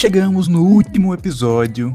[0.00, 1.94] Chegamos no último episódio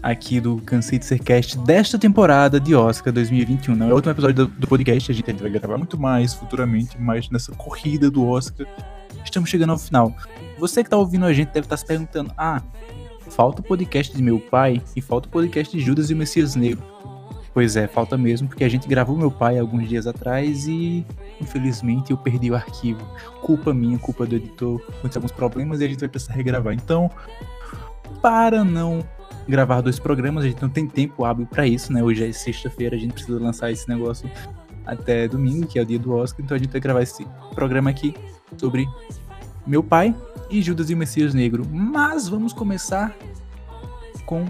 [0.00, 3.74] aqui do Cansei de Ser Cast desta temporada de Oscar 2021.
[3.74, 6.96] Não é o último episódio do, do podcast, a gente vai gravar muito mais futuramente,
[6.96, 8.68] mas nessa corrida do Oscar
[9.24, 10.14] estamos chegando ao final.
[10.60, 12.62] Você que tá ouvindo a gente deve estar se perguntando: ah,
[13.30, 16.54] falta o podcast de meu pai e falta o podcast de Judas e o Messias
[16.54, 16.84] Negro.
[17.52, 21.04] Pois é, falta mesmo, porque a gente gravou meu pai alguns dias atrás e
[21.40, 23.00] infelizmente eu perdi o arquivo.
[23.42, 26.74] Culpa minha, culpa do editor, aconteceu alguns problemas e a gente vai precisar regravar.
[26.74, 27.10] Então,
[28.22, 29.04] para não
[29.48, 32.02] gravar dois programas, a gente não tem tempo hábil para isso, né?
[32.02, 34.30] Hoje é sexta-feira, a gente precisa lançar esse negócio
[34.86, 37.90] até domingo, que é o dia do Oscar, então a gente vai gravar esse programa
[37.90, 38.14] aqui
[38.56, 38.86] sobre
[39.66, 40.14] meu pai
[40.48, 41.66] e Judas e o Messias Negro.
[41.68, 43.16] Mas vamos começar
[44.24, 44.46] com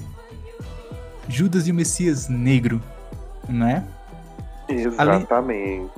[1.31, 2.83] Judas e o Messias Negro,
[3.49, 3.85] não é?
[4.69, 5.91] Exatamente.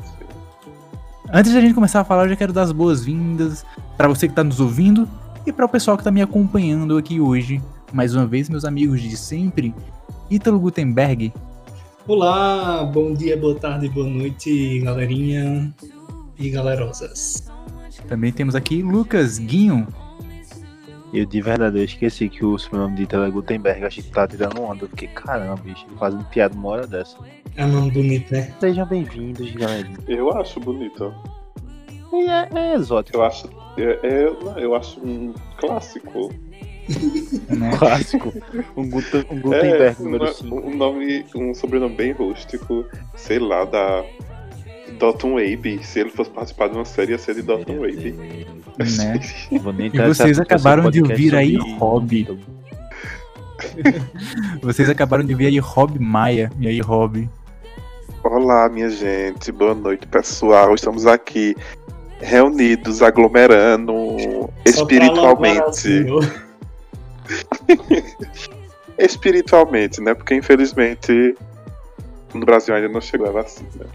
[1.33, 3.65] Antes de a gente começar a falar, eu já quero dar as boas-vindas
[3.97, 5.09] para você que está nos ouvindo
[5.47, 7.63] e para o pessoal que está me acompanhando aqui hoje.
[7.93, 9.75] Mais uma vez, meus amigos de sempre,
[10.31, 11.33] Ítalo Gutenberg.
[12.07, 15.73] Olá, bom dia, boa tarde, boa noite, galerinha
[16.39, 17.51] e galerosas.
[18.09, 19.87] Também temos aqui Lucas Guinho.
[21.13, 23.85] Eu de verdade eu esqueci que o sobrenome de Ítalo é Gutenberg.
[23.85, 24.89] Achei que tá tirando onda.
[24.89, 27.17] Fiquei, caramba, bicho, fazendo piada uma hora dessa.
[27.57, 28.53] É um nome bonito, né?
[28.59, 29.89] Sejam bem-vindos, galera.
[30.09, 31.15] Eu acho bonito.
[32.15, 33.19] E é, é exótico.
[33.19, 33.47] Eu acho.
[33.77, 36.31] É, é- não, eu acho um clássico.
[37.49, 37.71] Né?
[37.79, 38.33] Clássico.
[38.77, 40.57] Um, um É, Gutenberg número uma- 5.
[40.57, 42.85] um nome, um sobrenome bem rústico,
[43.15, 44.05] sei lá, da
[45.03, 45.85] Dalton Wabe.
[45.85, 48.13] Se ele fosse participar de uma série, ia ser de Dalton Wabe.
[48.13, 48.47] Né?
[49.75, 52.21] Nem E vocês acabaram de ouvir aí Hobby.
[52.21, 52.39] Ítalo.
[54.63, 56.51] Vocês acabaram de ver aí Rob Maia.
[56.59, 57.29] E aí, Rob?
[58.23, 59.51] Olá, minha gente.
[59.51, 60.75] Boa noite, pessoal.
[60.75, 61.57] Estamos aqui
[62.21, 66.07] reunidos, aglomerando espiritualmente.
[68.99, 70.15] Espiritualmente, né?
[70.15, 71.35] Porque infelizmente
[72.35, 73.87] no Brasil ainda não chegou a vacina.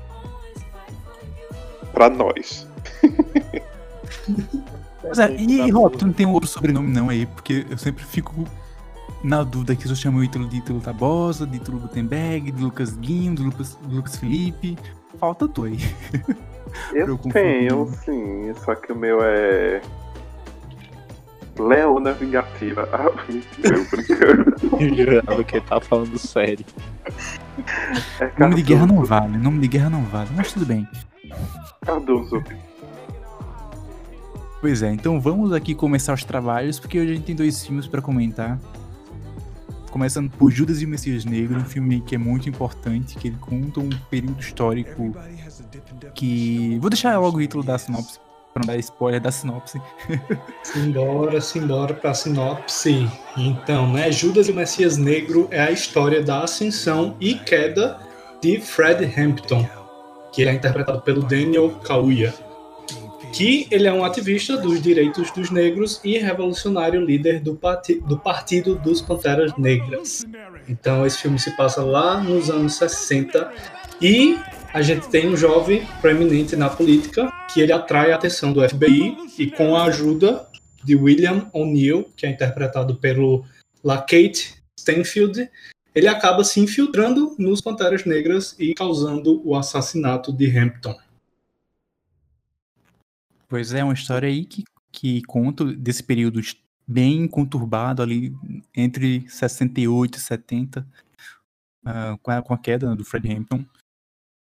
[1.97, 2.67] Pra nós.
[5.01, 7.25] Pois é, e Rob, tu não tem um outro sobrenome não aí?
[7.25, 8.45] Porque eu sempre fico
[9.23, 12.61] na dúvida que se eu chamo o Ítalo de Ítalo Tabosa, de Ítalo Gutenberg, de
[12.61, 14.77] Lucas Guinho, de Lucas, de Lucas Felipe.
[15.17, 15.77] Falta tu aí.
[16.93, 19.81] Eu Eu tenho, sim, só que o meu é.
[21.57, 22.87] Leona Vingativa.
[22.91, 24.55] Ah, mentira, eu brincando.
[24.79, 26.65] Eu jurava que ele tava falando sério.
[28.19, 30.87] É Nome de guerra não vale, nome de guerra não vale, mas tudo bem.
[31.81, 32.43] Cardoso.
[34.59, 37.87] Pois é, então vamos aqui começar os trabalhos, porque hoje a gente tem dois filmes
[37.87, 38.59] pra comentar.
[39.91, 43.37] Começando por Judas e o Messias Negro, um filme que é muito importante, que ele
[43.39, 45.15] conta um período histórico
[46.13, 46.77] que...
[46.79, 48.19] Vou deixar logo o título da sinopse,
[48.53, 49.79] pra não dar spoiler da sinopse.
[50.63, 53.07] Simbora, simbora pra sinopse.
[53.37, 54.11] Então, né?
[54.11, 57.99] Judas e o Messias Negro é a história da ascensão e queda
[58.41, 59.67] de Fred Hampton,
[60.31, 62.33] que é interpretado pelo Daniel Kaluuya.
[63.33, 68.17] Que ele é um ativista dos direitos dos negros e revolucionário líder do, parti do
[68.17, 70.25] Partido dos Panteras Negras.
[70.67, 73.51] Então, esse filme se passa lá nos anos 60
[74.01, 74.39] e
[74.73, 79.17] a gente tem um jovem proeminente na política que ele atrai a atenção do FBI
[79.37, 80.47] e com a ajuda
[80.83, 83.43] de William O'Neill, que é interpretado pelo
[83.83, 85.49] LaKate Stanfield,
[85.97, 90.95] ele acaba se infiltrando nos Panteras Negras e causando o assassinato de Hampton.
[93.47, 96.39] Pois é, uma história aí que, que conta desse período
[96.87, 98.31] bem conturbado ali
[98.75, 100.87] entre 68 e 70,
[101.83, 103.65] ah, com, a, com a queda do Fred Hampton,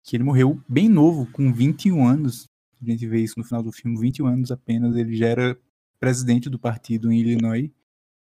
[0.03, 2.49] que ele morreu bem novo, com 21 anos.
[2.81, 5.59] A gente vê isso no final do filme, 21 anos apenas, ele já era
[6.01, 7.71] presidente do partido em Illinois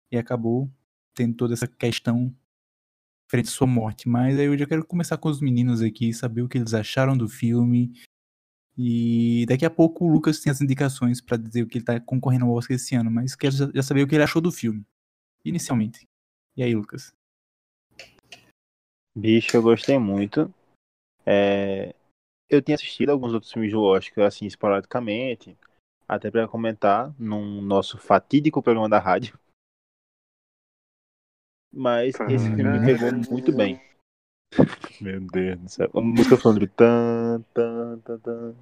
[0.09, 0.71] e acabou
[1.13, 2.33] tendo toda essa questão
[3.29, 4.07] frente à sua morte.
[4.07, 7.17] Mas aí eu já quero começar com os meninos aqui, saber o que eles acharam
[7.17, 7.91] do filme,
[8.77, 11.99] e daqui a pouco o Lucas tem as indicações pra dizer o que ele tá
[11.99, 14.85] concorrendo ao Oscar esse ano, mas quero já saber o que ele achou do filme,
[15.43, 16.07] inicialmente.
[16.55, 17.11] E aí, Lucas?
[19.17, 20.53] Bicho, eu gostei muito.
[21.25, 21.95] É,
[22.47, 25.57] Eu tinha assistido alguns outros filmes do Oscar, assim, esporadicamente,
[26.07, 29.37] até pra comentar num nosso fatídico programa da rádio.
[31.71, 33.79] Mas esse filme me pegou muito bem.
[35.01, 35.91] Meu Deus do céu.
[35.93, 38.55] A música falando de tan, tan, tan, tan.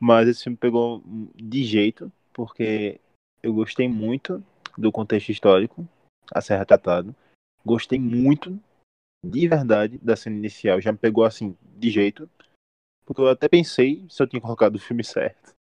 [0.00, 1.02] Mas esse filme pegou
[1.34, 3.00] de jeito, porque
[3.42, 4.44] eu gostei muito
[4.76, 5.88] do contexto histórico
[6.30, 7.14] a ser retratado.
[7.64, 8.60] Gostei muito,
[9.24, 10.80] de verdade, da cena inicial.
[10.80, 12.28] Já me pegou assim, de jeito.
[13.04, 15.54] Porque eu até pensei se eu tinha colocado o filme certo.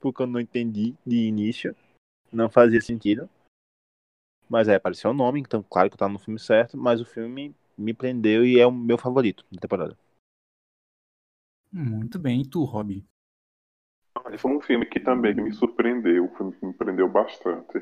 [0.00, 1.74] Porque eu não entendi de início.
[2.32, 3.28] Não fazia sentido.
[4.50, 7.04] Mas é, apareceu o nome, então claro que eu tava no filme certo, mas o
[7.06, 9.96] filme me prendeu e é o meu favorito da temporada.
[11.72, 13.04] Muito bem, e tu, Rob?
[14.24, 17.80] Olha, Foi um filme que também me surpreendeu, um filme que me prendeu bastante.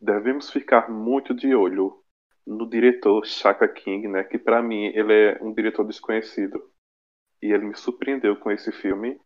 [0.00, 2.02] Devemos ficar muito de olho
[2.46, 4.24] no diretor Shaka King, né?
[4.24, 6.62] Que pra mim ele é um diretor desconhecido
[7.42, 9.20] e ele me surpreendeu com esse filme.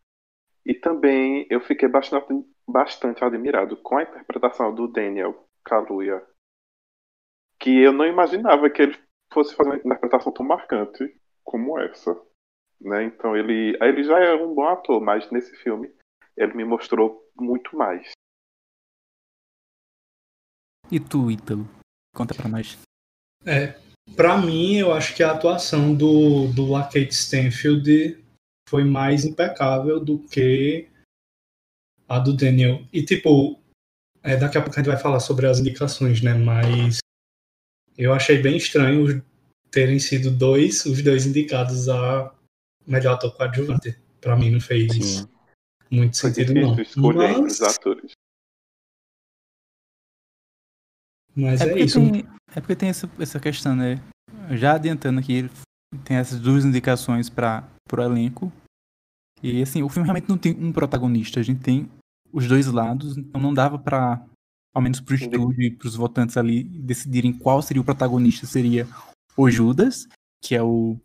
[0.65, 2.33] E também eu fiquei bastante,
[2.67, 6.21] bastante admirado com a interpretação do Daniel Kaluuya,
[7.61, 8.99] que eu não imaginava que ele
[9.31, 12.19] fosse fazer uma interpretação tão marcante como essa.
[12.81, 13.03] Né?
[13.03, 15.93] Então ele, ele já é um bom ator, mas nesse filme
[16.35, 18.11] ele me mostrou muito mais.
[20.91, 21.69] E tu, Ítalo?
[22.13, 22.77] Conta pra nós.
[23.45, 23.79] É,
[24.15, 28.21] pra mim, eu acho que a atuação do, do Lakeith Stanfield
[28.67, 30.89] foi mais impecável do que
[32.09, 32.81] a do Daniel.
[32.91, 33.57] E, tipo,
[34.23, 36.33] é, daqui a pouco a gente vai falar sobre as indicações, né?
[36.33, 37.00] Mas
[37.97, 39.23] eu achei bem estranho
[39.69, 42.33] terem sido dois, os dois indicados a
[42.85, 43.97] melhor ator coadjuvante.
[44.19, 45.27] Pra mim não fez Sim.
[45.89, 46.75] muito Foi sentido, não.
[46.75, 48.11] difícil escolher entre Mas, os atores.
[51.35, 51.99] mas É é, porque, isso.
[51.99, 53.95] tem, é porque tem essa, essa questão, né?
[54.51, 55.49] Já adiantando aqui,
[56.03, 58.51] tem essas duas indicações para o elenco.
[59.41, 61.89] E assim, o filme realmente não tem um protagonista, a gente tem
[62.31, 64.23] os dois lados, então não dava para
[64.73, 65.35] ao menos pro Entendi.
[65.35, 68.87] estúdio e pros votantes ali decidirem qual seria o protagonista, seria
[69.35, 70.07] o Judas,
[70.41, 70.97] que é o,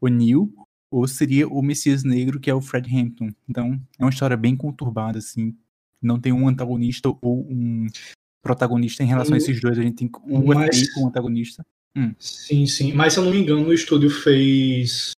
[0.00, 0.52] o Neil,
[0.90, 3.30] ou seria o Messias Negro, que é o Fred Hampton.
[3.48, 5.56] Então, é uma história bem conturbada, assim.
[6.00, 7.86] Não tem um antagonista ou um
[8.42, 9.78] protagonista em relação a esses dois.
[9.78, 11.64] A gente tem o Mas- efeito como antagonista.
[12.18, 12.92] Sim, sim.
[12.92, 15.12] Mas se eu não me engano, o estúdio fez,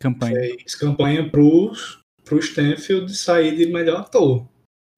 [0.00, 0.34] Campanha.
[0.34, 1.72] fez campanha pro,
[2.24, 4.48] pro Stanfield sair de melhor ator.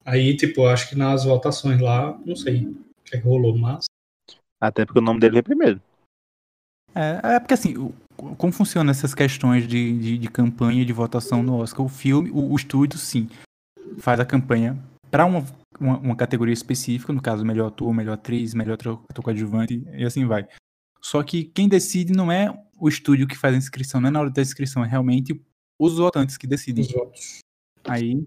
[0.05, 3.85] Aí, tipo, acho que nas votações lá, não sei o que, é que rolou, mas.
[4.61, 5.81] Até porque o nome dele veio primeiro.
[6.93, 7.93] É, é porque assim, o-
[8.37, 11.85] como funcionam essas questões de, de, de campanha e de votação no Oscar?
[11.85, 13.27] O filme, o, o estúdio, sim,
[13.97, 14.77] faz a campanha
[15.11, 15.43] para uma,
[15.79, 20.05] uma, uma categoria específica, no caso, melhor ator, melhor atriz, melhor ator ator coadjuvante, e
[20.05, 20.47] assim vai.
[21.01, 24.21] Só que quem decide não é o estúdio que faz a inscrição, não é na
[24.21, 25.39] hora da inscrição, é realmente
[25.79, 26.83] os votantes que decidem.
[26.85, 27.39] Os votos.
[27.83, 28.25] Aí.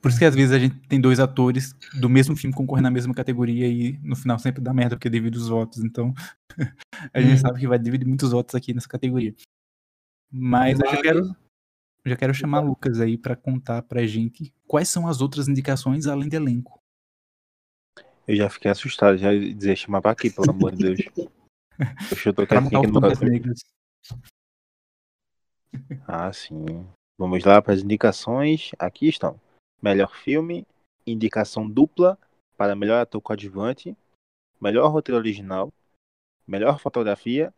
[0.00, 2.90] Por isso que às vezes a gente tem dois atores do mesmo filme concorrendo na
[2.90, 5.82] mesma categoria e no final sempre dá merda porque divide os votos.
[5.82, 6.14] Então
[7.12, 7.38] a gente Uhum.
[7.38, 9.34] sabe que vai dividir muitos votos aqui nessa categoria.
[10.30, 11.36] Mas eu já quero,
[12.06, 16.06] já quero chamar o Lucas aí pra contar pra gente quais são as outras indicações
[16.06, 16.80] além de elenco.
[18.26, 21.00] Eu já fiquei assustado, já dizer chamar pra aqui, pelo amor de Deus.
[22.08, 23.54] Poxa, eu matar aqui no.
[26.06, 26.86] Ah, sim.
[27.18, 28.70] Vamos lá para as indicações.
[28.78, 29.40] Aqui estão.
[29.80, 30.66] Melhor filme,
[31.06, 32.18] indicação dupla
[32.56, 33.96] para melhor ator coadjuvante,
[34.60, 35.72] melhor roteiro original,
[36.46, 37.54] melhor fotografia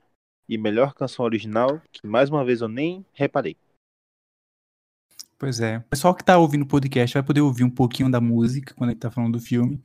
[0.48, 3.56] e melhor canção original, que mais uma vez eu nem reparei.
[5.38, 5.78] Pois é.
[5.78, 8.90] O pessoal que tá ouvindo o podcast vai poder ouvir um pouquinho da música quando
[8.90, 9.82] ele tá falando do filme.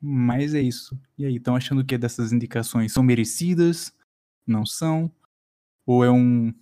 [0.00, 1.00] Mas é isso.
[1.16, 3.92] E aí, estão achando que dessas indicações são merecidas?
[4.46, 5.10] Não são?
[5.86, 6.52] Ou é um,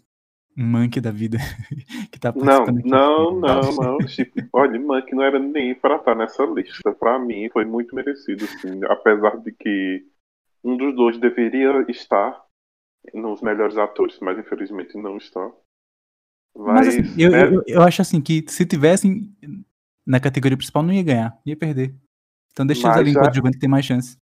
[0.57, 1.39] monkey da vida
[2.11, 2.89] que tá Não, aqui?
[2.89, 3.99] não, não, não.
[3.99, 6.93] Tipo, olha, Monkey não era nem pra estar nessa lista.
[6.95, 8.81] Pra mim foi muito merecido, sim.
[8.89, 10.07] Apesar de que
[10.65, 12.43] um dos dois deveria estar
[13.15, 15.51] nos melhores atores, mas infelizmente não está.
[16.57, 19.31] Mas Mas, assim, eu, é, eu, eu acho assim que se tivessem
[20.07, 21.95] na categoria principal não ia ganhar, ia perder.
[22.53, 24.17] Então deixa Mas elenco já- coadjuvante ter mais chance.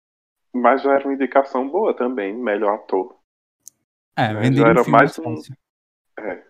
[0.54, 3.16] mas já era uma indicação boa também, melhor ator.
[4.16, 5.42] É, já vender um era mais mais um-.
[6.20, 6.44] É.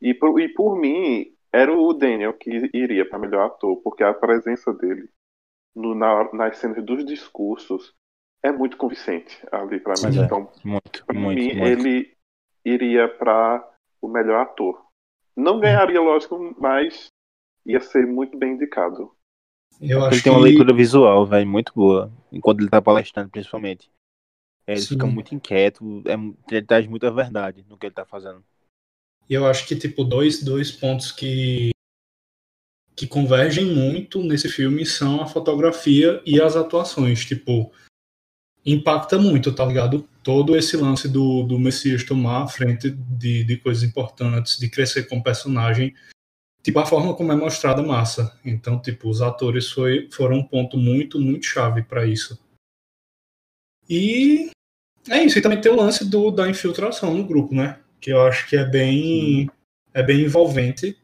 [0.00, 4.12] E por, e por mim, era o Daniel que iria para melhor ator, porque a
[4.12, 5.08] presença dele
[5.74, 7.94] no, na, nas cenas dos discursos
[8.42, 10.12] é muito convincente ali para mim.
[10.12, 10.24] Sim.
[10.24, 11.66] Então, Muito, para muito, mim, muito.
[11.66, 12.16] ele
[12.64, 13.66] iria para
[14.00, 14.84] o melhor ator.
[15.36, 17.08] Não ganharia, lógico, mas
[17.64, 19.12] ia ser muito bem indicado.
[19.80, 22.10] Eu Ele tem uma que leitura visual, velho, muito boa.
[22.32, 23.90] Enquanto ele tá palestrando, principalmente.
[24.66, 24.88] Ele Sim.
[24.88, 26.14] fica muito inquieto, é,
[26.54, 28.44] ele traz muita verdade no que ele tá fazendo.
[29.30, 31.70] eu acho que tipo dois, dois pontos que
[32.96, 37.70] que convergem muito nesse filme são a fotografia e as atuações, tipo
[38.64, 40.08] impacta muito, tá ligado?
[40.24, 45.04] Todo esse lance do, do Messias tomar a frente de, de coisas importantes, de crescer
[45.04, 45.94] como personagem,
[46.62, 48.36] tipo a forma como é mostrada massa.
[48.44, 52.36] Então, tipo, os atores foi, foram um ponto muito, muito chave para isso.
[53.88, 54.50] E
[55.08, 57.80] é isso, e também tem o lance do, da infiltração no grupo, né?
[58.00, 59.48] Que eu acho que é bem,
[59.94, 60.98] é bem envolvente.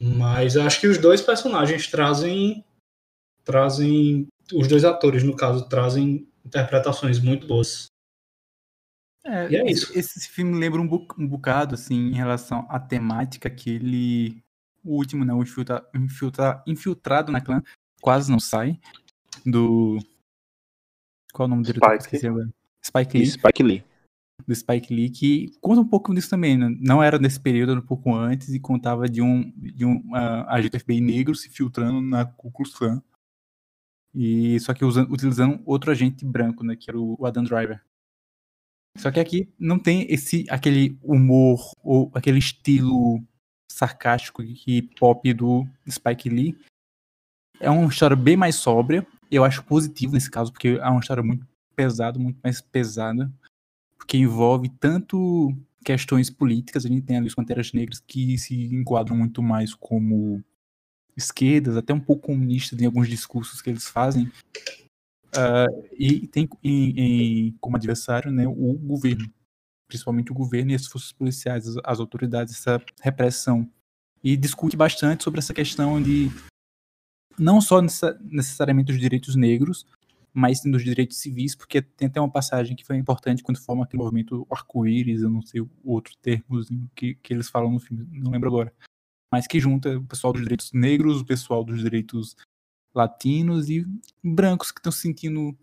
[0.00, 2.64] Mas eu acho que os dois personagens trazem,
[3.44, 7.86] trazem os dois atores, no caso, trazem interpretações muito boas.
[9.24, 9.98] É, E é esse- isso.
[9.98, 14.42] Esse filme lembra um, bu- um bocado, assim, em relação à temática que ele.
[14.84, 15.32] O último, né?
[15.32, 17.62] O infiltra, infiltra- infiltrado na clã,
[18.00, 18.80] quase não sai.
[19.46, 19.98] Do.
[21.32, 21.78] Qual é o nome dele?
[21.78, 21.98] Spike.
[22.02, 22.48] Esqueci agora.
[22.84, 23.26] Spike Lee.
[23.26, 23.84] Spike Lee.
[24.46, 26.56] do Spike Lee, que conta um pouco disso também.
[26.56, 26.68] né?
[26.80, 30.54] Não era nesse período, era um pouco antes, e contava de um, de um ah,
[30.54, 33.02] agente FBI negro se filtrando na Ku Klux Klan.
[34.14, 37.80] E, só que usando, utilizando outro agente branco, né, que era o Adam Driver.
[38.98, 43.22] Só que aqui não tem esse aquele humor ou aquele estilo
[43.70, 46.58] sarcástico e pop do Spike Lee.
[47.58, 49.06] É uma história bem mais sóbria.
[49.30, 53.32] Eu acho positivo nesse caso, porque é uma história muito pesada, muito mais pesada
[53.96, 59.16] porque envolve tanto questões políticas, a gente tem ali os Panteras Negras que se enquadram
[59.16, 60.42] muito mais como
[61.16, 64.30] esquerdas, até um pouco comunistas em alguns discursos que eles fazem,
[65.34, 67.00] Ah, e tem em-
[67.48, 69.32] em- como adversário né, o governo,
[69.88, 73.66] principalmente o governo e as forças policiais, as, as autoridades, essa repressão.
[74.22, 76.28] E discute bastante sobre essa questão de
[77.38, 79.86] não só necessa- necessariamente os direitos negros,
[80.34, 83.84] mas sim dos direitos civis, porque tem até uma passagem que foi importante quando forma
[83.84, 88.06] aquele movimento arco-íris, eu não sei o outro termozinho que, que eles falam no filme,
[88.10, 88.72] não lembro agora.
[89.30, 92.36] Mas que junta o pessoal dos direitos negros, o pessoal dos direitos
[92.94, 93.86] latinos e
[94.22, 95.56] brancos que estão se sentindo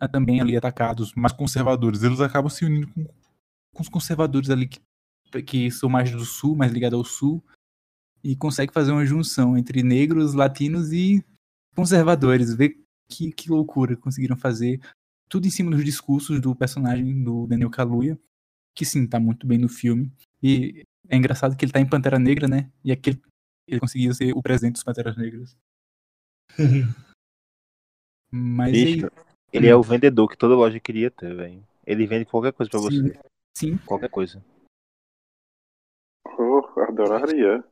[0.00, 2.02] ah, também ali atacados, mais conservadores.
[2.02, 3.04] Eles acabam se unindo com,
[3.74, 4.80] com os conservadores ali que,
[5.42, 7.44] que são mais do sul, mais ligados ao sul,
[8.22, 11.24] e consegue fazer uma junção entre negros, latinos e
[11.74, 12.54] conservadores.
[12.54, 14.80] Ver que, que loucura conseguiram fazer.
[15.28, 18.18] Tudo em cima dos discursos do personagem do Daniel Kaluuya,
[18.74, 20.12] que sim, tá muito bem no filme.
[20.42, 22.70] E é engraçado que ele tá em Pantera Negra, né?
[22.84, 23.20] E aquele,
[23.66, 25.56] ele conseguia ser o presidente dos Panteras Negras.
[28.30, 29.12] Mas Bicho, aí,
[29.52, 31.62] ele é o vendedor que toda loja queria ter, velho.
[31.86, 32.86] Ele vende qualquer coisa pra Sim.
[32.86, 33.20] você.
[33.56, 34.42] sim, Qualquer coisa.
[36.38, 37.62] Oh, adoraria.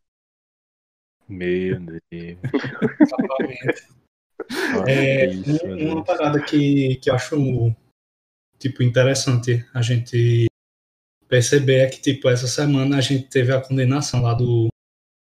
[1.27, 2.39] Meu Deus.
[4.87, 7.75] É, isso, um- uma parada que, que eu acho
[8.59, 10.47] tipo, interessante a gente
[11.29, 14.69] perceber é que, tipo, essa semana a gente teve a condenação lá do,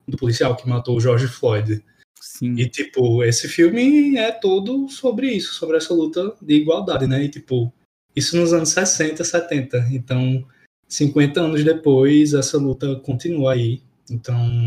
[0.07, 1.85] do policial que matou o George Floyd.
[2.21, 2.55] sim.
[2.59, 7.23] E, tipo, esse filme é todo sobre isso, sobre essa luta de igualdade, né?
[7.25, 7.73] E, tipo,
[8.17, 9.87] isso nos anos 60, 70.
[9.93, 10.45] Então,
[10.89, 13.83] 50 anos depois, essa luta continua aí.
[14.11, 14.67] Então,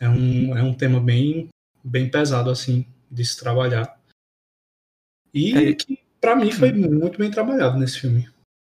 [0.00, 1.48] é um, é um tema bem,
[1.82, 3.98] bem pesado, assim, de se trabalhar.
[5.32, 5.74] E É.
[5.74, 8.28] que, pra mim, foi muito bem trabalhado nesse filme.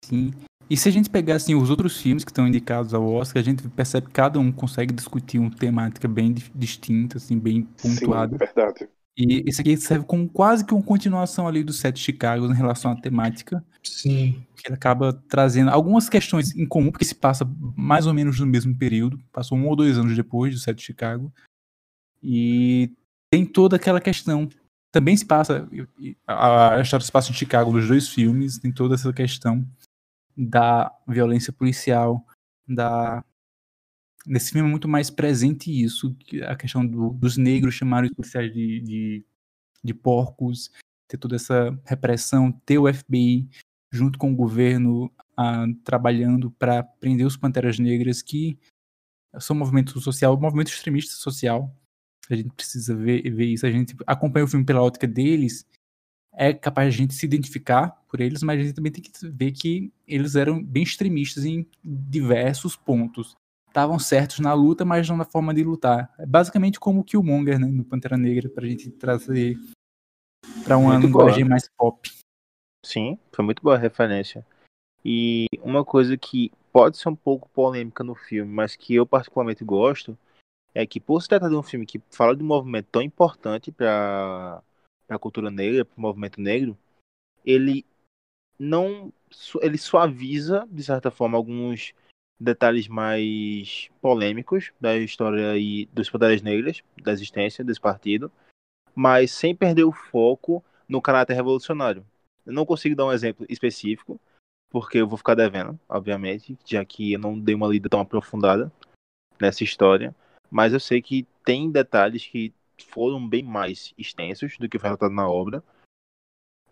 [0.04, 0.32] Sim.
[0.68, 3.44] E se a gente pegar assim, os outros filmes que estão indicados ao Oscar, a
[3.44, 8.32] gente percebe que cada um consegue discutir uma temática bem di- distinta, assim, bem pontuada.
[8.32, 8.88] Sim, verdade.
[9.18, 12.54] E esse aqui serve como quase que uma continuação ali do set de Chicago em
[12.54, 14.44] relação à temática, Sim.
[14.56, 18.46] que ele acaba trazendo algumas questões em comum, porque se passa mais ou menos no
[18.46, 21.32] mesmo período, passou um ou dois anos depois do set de Chicago,
[22.22, 22.92] e
[23.30, 24.48] tem toda aquela questão.
[24.92, 25.68] Também se passa,
[26.26, 29.66] a história se passa em Chicago dos dois filmes, tem toda essa questão
[30.36, 32.24] da violência policial,
[32.66, 33.24] da
[34.26, 36.16] nesse filme é muito mais presente isso,
[36.48, 39.24] a questão do- dos negros chamarem os policiais de, de,
[39.84, 40.70] de porcos,
[41.08, 43.48] ter toda essa repressão, ter o FBI
[43.92, 45.12] junto com o governo
[45.84, 48.58] trabalhando para prender os Panteras Negras, que
[49.38, 51.72] são um movimento social, um movimento extremista social.
[52.30, 53.66] A gente precisa ver, ver isso.
[53.66, 55.66] A gente acompanha o filme pela ótica deles,
[56.36, 59.10] é capaz de a gente se identificar por eles, mas a gente também tem que
[59.28, 63.34] ver que eles eram bem extremistas em diversos pontos.
[63.68, 66.12] Estavam certos na luta, mas não na forma de lutar.
[66.18, 69.58] É basicamente como o Killmonger, né, no Pantera Negra, pra gente trazer
[70.62, 71.24] pra uma Muito boa.
[71.24, 72.10] linguagem mais pop.
[72.84, 74.46] Sim, foi muito boa a referência.
[75.04, 79.64] E uma coisa que pode ser um pouco polêmica no filme, mas que eu particularmente
[79.64, 80.18] gosto,
[80.76, 83.72] é que por se tratar de um filme que fala de um movimento tão importante
[83.72, 84.62] para
[85.08, 86.76] a cultura negra, para o movimento negro,
[87.42, 87.82] ele
[88.58, 89.10] não
[89.62, 91.94] ele suaviza de certa forma alguns
[92.38, 98.30] detalhes mais polêmicos da história e dos poderes negros, da existência desse partido,
[98.94, 102.04] mas sem perder o foco no caráter revolucionário.
[102.44, 104.20] Eu não consigo dar um exemplo específico,
[104.68, 108.70] porque eu vou ficar devendo, obviamente, já que eu não dei uma lida tão aprofundada
[109.40, 110.14] nessa história.
[110.50, 112.52] Mas eu sei que tem detalhes que
[112.88, 115.62] foram bem mais extensos do que foi relatado na obra,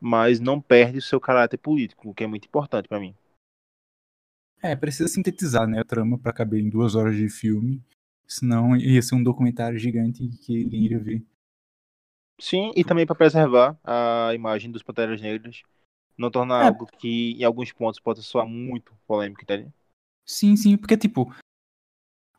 [0.01, 3.15] mas não perde o seu caráter político, o que é muito importante para mim.
[4.63, 7.83] É, precisa sintetizar, né, a trama pra caber em duas horas de filme.
[8.27, 11.23] Senão ia ser um documentário gigante que ninguém iria ver.
[12.41, 15.63] Sim, e também para preservar a imagem dos Panteras Negras.
[16.17, 16.67] Não tornar É.
[16.67, 19.73] algo que em alguns pontos pode soar muito polêmico, entende?
[20.25, 21.35] Sim, sim, porque, tipo,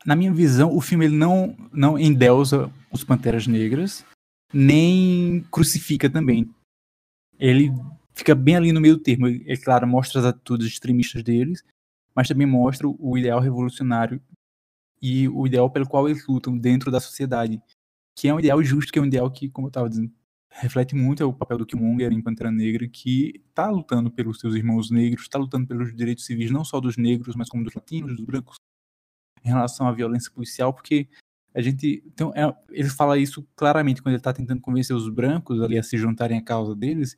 [0.06, 4.04] na minha visão, o filme ele não, não endeusa os Panteras Negras,
[4.52, 6.48] nem crucifica também.
[7.38, 7.72] Ele
[8.14, 9.26] fica bem ali no meio termo.
[9.26, 11.64] É claro, mostra as atitudes extremistas deles,
[12.14, 14.22] mas também mostra o ideal revolucionário
[15.02, 17.60] e o ideal pelo qual eles lutam dentro da sociedade,
[18.16, 20.10] que é um ideal justo, que é um ideal que, como eu estava dizendo,
[20.48, 24.90] reflete muito o papel do Killmonger em Pantera Negra, que está lutando pelos seus irmãos
[24.90, 28.24] negros, está lutando pelos direitos civis não só dos negros, mas como dos latinos, dos
[28.24, 28.56] brancos,
[29.46, 31.08] em relação à violência policial, porque
[31.54, 35.62] a gente então é, ele fala isso claramente quando ele está tentando convencer os brancos
[35.62, 37.16] ali a se juntarem à causa deles,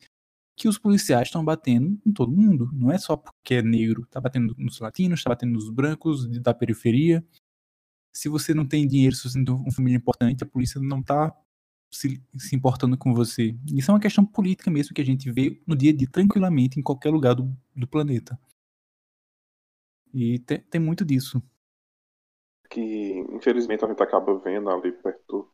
[0.55, 4.21] que os policiais estão batendo em todo mundo, não é só porque é negro, está
[4.21, 7.25] batendo nos latinos, está batendo nos brancos da periferia.
[8.13, 11.33] Se você não tem dinheiro, se você tem uma família importante, a polícia não está
[11.89, 13.55] se, se importando com você.
[13.73, 16.79] Isso é uma questão política mesmo que a gente vê no dia a dia tranquilamente
[16.79, 18.39] em qualquer lugar do, do planeta.
[20.13, 21.41] E tem, tem muito disso.
[22.69, 25.51] Que infelizmente a gente acaba vendo ali perto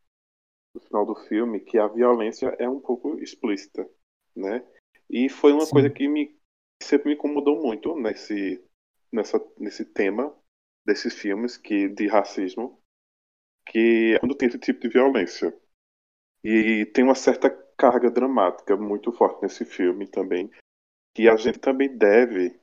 [0.74, 3.90] do final do filme que a violência é um pouco explícita,
[4.36, 4.66] né?
[5.10, 5.72] E foi uma Sim.
[5.72, 6.38] coisa que me
[6.84, 8.64] sempre me incomodou muito nesse
[9.12, 10.36] nessa nesse tema
[10.86, 12.80] desses filmes que de racismo,
[13.66, 15.58] que é quando tem esse tipo de violência.
[16.44, 20.52] E tem uma certa carga dramática muito forte nesse filme também,
[21.14, 22.60] que a gente também deve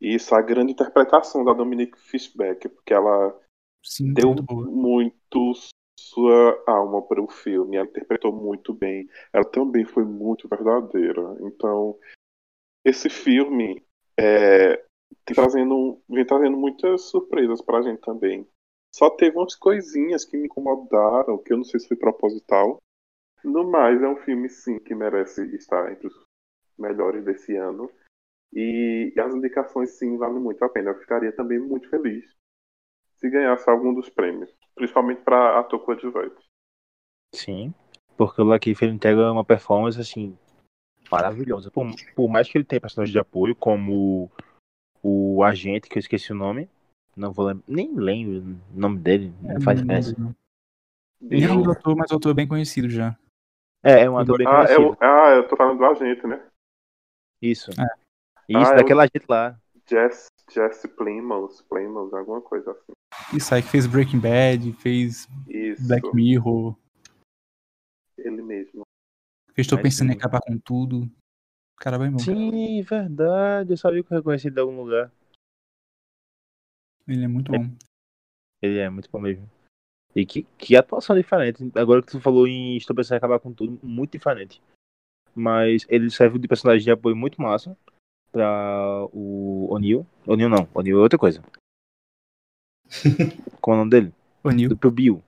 [0.00, 3.38] isso à grande interpretação da Dominique Fishback, porque ela
[3.82, 5.52] Sim, deu muito
[5.98, 11.36] sua alma para o filme, ela interpretou muito bem, ela também foi muito verdadeira.
[11.40, 11.98] Então,
[12.84, 13.82] esse filme
[14.18, 14.84] é,
[15.24, 18.46] trazendo, vem trazendo muitas surpresas para a gente também.
[18.94, 22.78] Só teve umas coisinhas que me incomodaram, que eu não sei se foi proposital.
[23.42, 26.14] No mais, é um filme, sim, que merece estar entre os
[26.78, 27.90] melhores desse ano.
[28.52, 30.90] E as indicações, sim, valem muito a pena.
[30.90, 32.24] Eu ficaria também muito feliz
[33.22, 36.44] se ganhasse algum dos prêmios, principalmente para ator coadjuvante.
[37.32, 37.72] Sim.
[38.16, 40.36] Porque o Lakeith ele entrega uma performance assim
[41.08, 41.70] maravilhosa.
[41.70, 44.28] Por, por mais que ele tenha personagens de apoio, como
[45.02, 46.68] o, o agente, que eu esqueci o nome.
[47.16, 47.64] Não vou lembrar.
[47.68, 49.32] Nem lembro o nome dele.
[49.40, 50.36] Não faz não lembro, não.
[51.30, 53.16] Ele é um ator, mas o ator é bem conhecido já.
[53.84, 54.90] É, é um ator bem Ah, é conhecido.
[54.90, 56.44] o- ah, eu tô falando do agente, né?
[57.40, 57.70] Isso.
[57.70, 57.84] É.
[58.48, 59.56] Isso, Ah, é o- daquela gente lá.
[59.88, 62.92] Jess, Jesse Plymouth, Plymouth, alguma coisa assim.
[63.36, 66.76] Isso aí que fez Breaking Bad, fez Isso, Black Mirror,
[68.24, 68.82] ele mesmo.
[69.54, 70.14] fez Tô Pensando em.
[70.14, 71.10] Acabar com Tudo.
[71.76, 72.18] Cara, bem bom.
[72.18, 73.72] Sim, verdade.
[73.72, 75.12] Eu sabia que eu reconheci ele de algum lugar.
[77.08, 77.64] Ele é muito bom.
[78.60, 79.50] Ele é muito bom mesmo.
[80.14, 81.64] E que, que atuação diferente.
[81.74, 84.62] Agora que tu falou em Estou Pensando em Acabar com Tudo, muito diferente.
[85.34, 87.76] Mas ele serve de personagem de apoio muito massa
[88.32, 90.06] pra o O'Neill.
[90.26, 91.42] O'Neill não, O'Neill é outra coisa.
[93.60, 94.14] Qual é o nome dele?
[94.42, 94.76] O'Neill.
[94.76, 95.22] Pro Bill.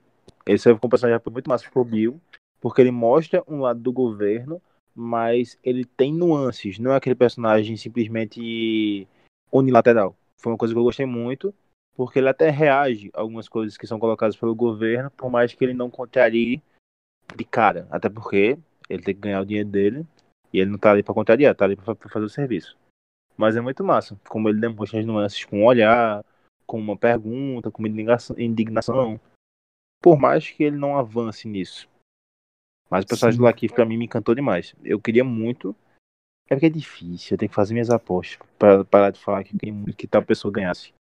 [0.45, 2.19] Ele serve como personagem muito massa pro Bill,
[2.59, 4.61] porque ele mostra um lado do governo,
[4.93, 6.77] mas ele tem nuances.
[6.79, 9.07] Não é aquele personagem simplesmente
[9.51, 10.15] unilateral.
[10.37, 11.53] Foi uma coisa que eu gostei muito,
[11.95, 15.63] porque ele até reage a algumas coisas que são colocadas pelo governo, por mais que
[15.63, 16.61] ele não contrarie
[17.35, 17.87] de cara.
[17.89, 18.57] Até porque
[18.89, 20.05] ele tem que ganhar o dinheiro dele
[20.53, 22.77] e ele não tá ali pra contrariar, tá ali pra fazer o serviço.
[23.37, 26.23] Mas é muito massa, como ele demonstra as nuances com um olhar,
[26.65, 27.89] com uma pergunta, com uma
[28.37, 29.19] indignação-.
[30.01, 31.89] Por mais que ele não avance nisso.
[32.89, 33.41] Mas o personagem Sim.
[33.41, 34.75] do Lakeith pra mim me encantou demais.
[34.83, 35.75] Eu queria muito.
[36.47, 38.37] É porque é difícil, eu tenho que fazer minhas apostas.
[38.59, 39.57] Pra parar de falar que
[39.97, 40.93] que tal pessoa ganhasse.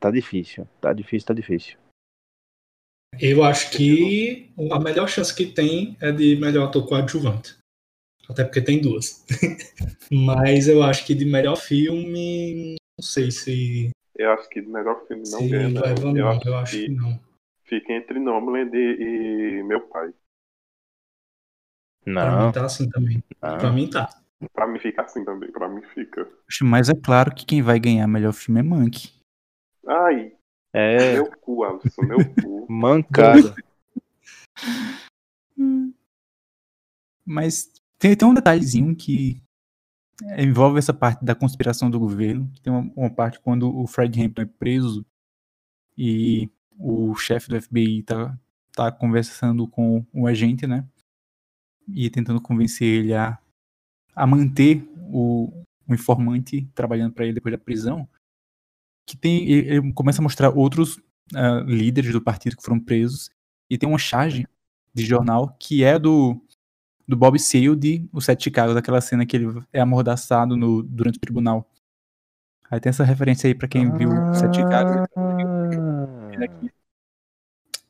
[0.00, 1.78] Tá difícil, tá difícil, tá difícil.
[3.20, 7.57] Eu acho que a melhor chance que tem é de melhor ator coadjuvante.
[8.28, 9.24] Até porque tem duas.
[10.12, 15.06] Mas eu acho que de melhor filme, não sei se, Eu acho que o melhor
[15.06, 15.80] filme não se ganha, não.
[15.82, 16.28] leva Eu não.
[16.28, 17.20] acho Eu acho que que não.
[17.64, 20.12] fica entre Nomadland e, e Meu Pai.
[22.04, 23.22] Pra Não, mim tá assim também.
[23.40, 23.72] Pra não.
[23.72, 24.08] mim tá.
[24.52, 26.24] Pra mim fica assim também, pra mim fica.
[26.24, 29.10] Poxa, Mas é claro que quem vai ganhar melhor filme é Monkey.
[29.86, 30.32] Ai,
[30.74, 32.66] É, meu cu, Alisson, meu cu.
[32.70, 33.54] mancada.
[37.26, 39.42] Mas tem, tem um detalhezinho que
[40.36, 42.50] envolve essa parte da conspiração do governo.
[42.62, 45.06] Tem uma, uma parte quando o Fred Hampton é preso
[45.96, 48.38] e o chefe do FBI tá,
[48.72, 50.86] tá conversando com o agente, né?
[51.88, 53.38] E tentando convencer ele a,
[54.14, 58.08] a manter o, o informante trabalhando para ele depois da prisão.
[59.06, 61.00] Que tem, ele, ele começa a mostrar outros
[61.34, 63.30] ah, líderes do partido que foram presos
[63.70, 64.46] e tem uma charge
[64.94, 66.40] de jornal que é do
[67.08, 71.16] do Bob Seale de O Sete Chicago, daquela cena que ele é amordaçado no, durante
[71.16, 71.66] o tribunal.
[72.70, 75.06] Aí tem essa referência aí pra quem viu O Sete Chicago.
[75.16, 76.70] Ah, aqui.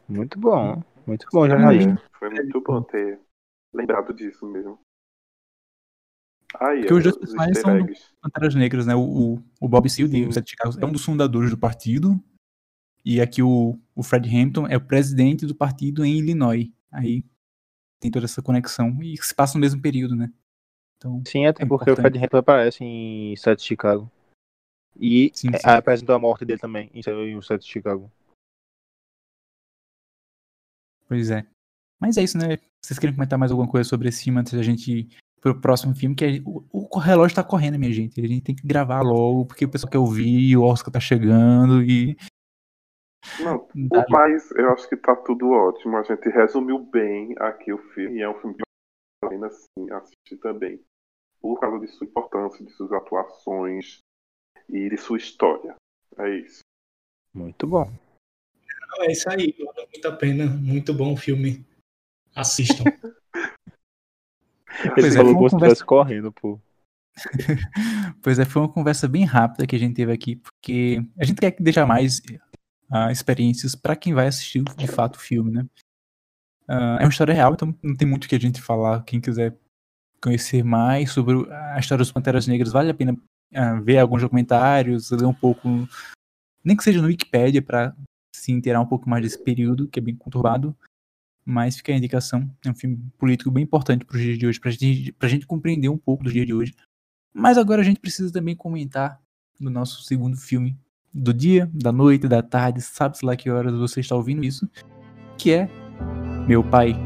[0.09, 2.01] muito bom, muito bom, jornalista.
[2.17, 3.19] Foi muito bom ter
[3.75, 4.79] lembrado disso mesmo.
[6.61, 7.87] Aí, Porque os dois os personagens são.
[8.23, 8.95] Panteras Negras, né?
[8.95, 10.27] O, o, o Bob Seale de.
[10.27, 12.19] O Sete Chicago é um dos fundadores do partido.
[13.05, 16.69] E aqui o, o Fred Hampton é o presidente do partido em Illinois.
[16.91, 17.25] Aí
[18.01, 19.03] tem toda essa conexão.
[19.03, 20.33] E se passa no mesmo período, né?
[20.97, 22.13] Então, Sim, até É porque o importante.
[22.13, 24.11] Fred Hampton aparece em Sete de Chicago.
[24.99, 25.69] E sim, é, sim.
[25.69, 28.11] apresentou a morte dele também em o de Chicago.
[31.07, 31.47] Pois é.
[32.01, 32.59] Mas é isso, né?
[32.85, 35.09] Vocês querem comentar mais alguma coisa sobre esse filme antes da gente ir
[35.41, 36.15] pro próximo filme?
[36.15, 38.21] Que é- o, o relógio tá correndo, minha gente.
[38.21, 41.83] A gente tem que gravar logo, porque o pessoal quer ouvir, o Oscar tá chegando
[41.83, 42.17] e.
[43.41, 45.97] Não, Dá- o mais, eu acho que tá tudo ótimo.
[45.97, 48.19] A gente resumiu bem aqui o filme.
[48.19, 48.63] E é um filme que
[49.23, 50.81] vale a pena assim, assistir também.
[51.41, 53.99] Por causa de sua importância, de suas atuações
[54.69, 55.75] e de sua história.
[56.19, 56.61] É isso.
[57.33, 57.91] Muito bom.
[59.01, 60.47] É isso aí, vale muito a pena.
[60.47, 61.65] Muito bom o filme.
[62.35, 62.85] Assistam.
[62.87, 63.01] Ele
[64.95, 66.59] Pois é, falou como se conversa- estivesse correndo, pô.
[68.23, 71.41] Pois é, foi uma conversa bem rápida que a gente teve aqui, porque a gente
[71.41, 72.21] quer deixar mais
[72.91, 75.67] ah, experiências pra quem vai assistir de fato o filme, né?
[76.67, 79.03] Ah, é uma história real, então não tem muito o que a gente falar.
[79.05, 79.57] Quem quiser
[80.23, 83.17] conhecer mais sobre a história dos Panteras Negras, vale a pena
[83.55, 85.69] ah, ver alguns documentários, ler um pouco,
[86.65, 87.95] nem que seja no Wikipedia, pra
[88.35, 90.77] se inteirar um pouco mais desse período, que é bem conturbado.
[91.45, 94.61] Mas fica a indicação, é um filme político bem importante para os dias de hoje,
[94.61, 96.75] pra gente, pra gente compreender um pouco do dia de hoje.
[97.33, 99.19] Mas agora a gente precisa também comentar
[99.59, 100.79] do nosso segundo filme
[101.13, 104.69] do dia, da noite, da tarde, sabe-se lá que horas você está ouvindo isso,
[105.37, 105.69] que é
[106.47, 106.97] Meu Pai.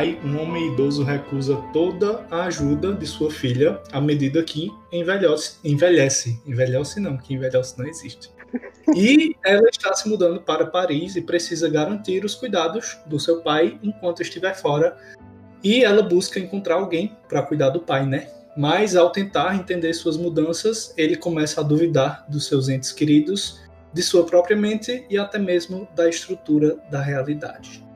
[0.00, 5.58] Pai, um homem idoso recusa toda a ajuda de sua filha à medida que envelhece.
[5.62, 6.40] Envelhece.
[6.46, 8.30] Envelhece não, que envelhece não existe.
[8.96, 13.78] E ela está se mudando para Paris e precisa garantir os cuidados do seu pai
[13.82, 14.96] enquanto estiver fora.
[15.62, 18.26] E ela busca encontrar alguém para cuidar do pai, né?
[18.56, 23.60] Mas ao tentar entender suas mudanças, ele começa a duvidar dos seus entes queridos,
[23.92, 27.89] de sua própria mente e até mesmo da estrutura da realidade.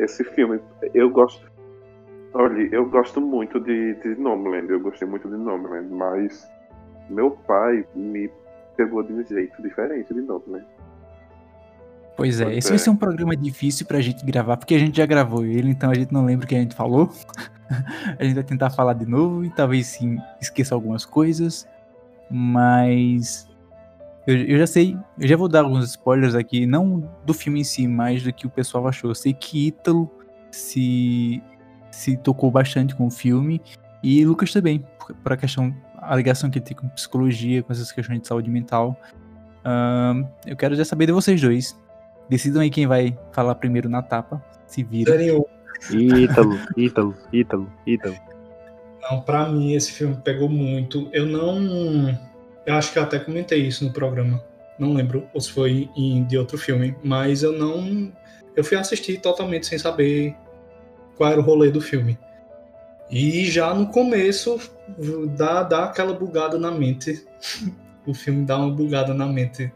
[0.00, 0.58] Esse filme,
[0.94, 1.50] eu gosto.
[2.32, 6.48] Olha, eu gosto muito de, de Nomadland, eu gostei muito de Nomadland, mas
[7.10, 8.30] meu pai me
[8.76, 10.64] pegou de um jeito diferente de Nomadland.
[12.16, 12.70] Pois é, esse é.
[12.70, 15.90] vai ser um programa difícil pra gente gravar, porque a gente já gravou ele, então
[15.90, 17.10] a gente não lembra o que a gente falou.
[18.18, 21.68] a gente vai tentar falar de novo e talvez sim esqueça algumas coisas,
[22.30, 23.49] mas
[24.26, 27.64] eu, eu já sei, eu já vou dar alguns spoilers aqui, não do filme em
[27.64, 29.10] si, mas do que o pessoal achou.
[29.10, 30.10] Eu sei que Ítalo
[30.50, 31.42] se,
[31.90, 33.60] se tocou bastante com o filme
[34.02, 37.72] e Lucas também, por, por a questão, a ligação que ele tem com psicologia, com
[37.72, 38.96] essas questões de saúde mental.
[40.46, 41.78] Eu quero já saber de vocês dois.
[42.28, 44.42] Decidam aí quem vai falar primeiro na tapa.
[44.66, 45.16] Se vira.
[45.90, 48.16] Ítalo, Ítalo, Ítalo, Ítalo.
[49.02, 51.08] Não, pra mim esse filme pegou muito.
[51.12, 52.18] Eu não.
[52.66, 54.42] Eu acho que eu até comentei isso no programa.
[54.78, 56.96] Não lembro ou se foi em, de outro filme.
[57.02, 58.12] Mas eu não.
[58.56, 60.34] Eu fui assistir totalmente sem saber
[61.16, 62.18] qual era o rolê do filme.
[63.10, 64.58] E já no começo
[65.36, 67.26] dá, dá aquela bugada na mente.
[68.06, 69.72] o filme dá uma bugada na mente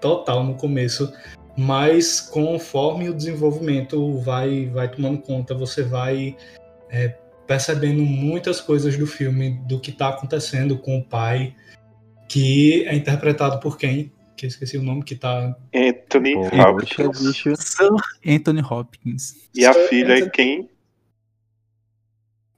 [0.00, 1.12] total no começo.
[1.56, 6.36] Mas conforme o desenvolvimento vai, vai tomando conta, você vai
[6.88, 7.16] é,
[7.48, 11.54] percebendo muitas coisas do filme, do que está acontecendo com o pai,
[12.28, 14.12] que é interpretado por quem?
[14.36, 15.56] Que eu esqueci o nome, que tá.
[15.74, 16.68] Anthony Poxa,
[17.08, 17.76] Hopkins.
[18.26, 19.48] Anthony Hopkins.
[19.54, 20.70] E a Sir filha é Anthony- quem?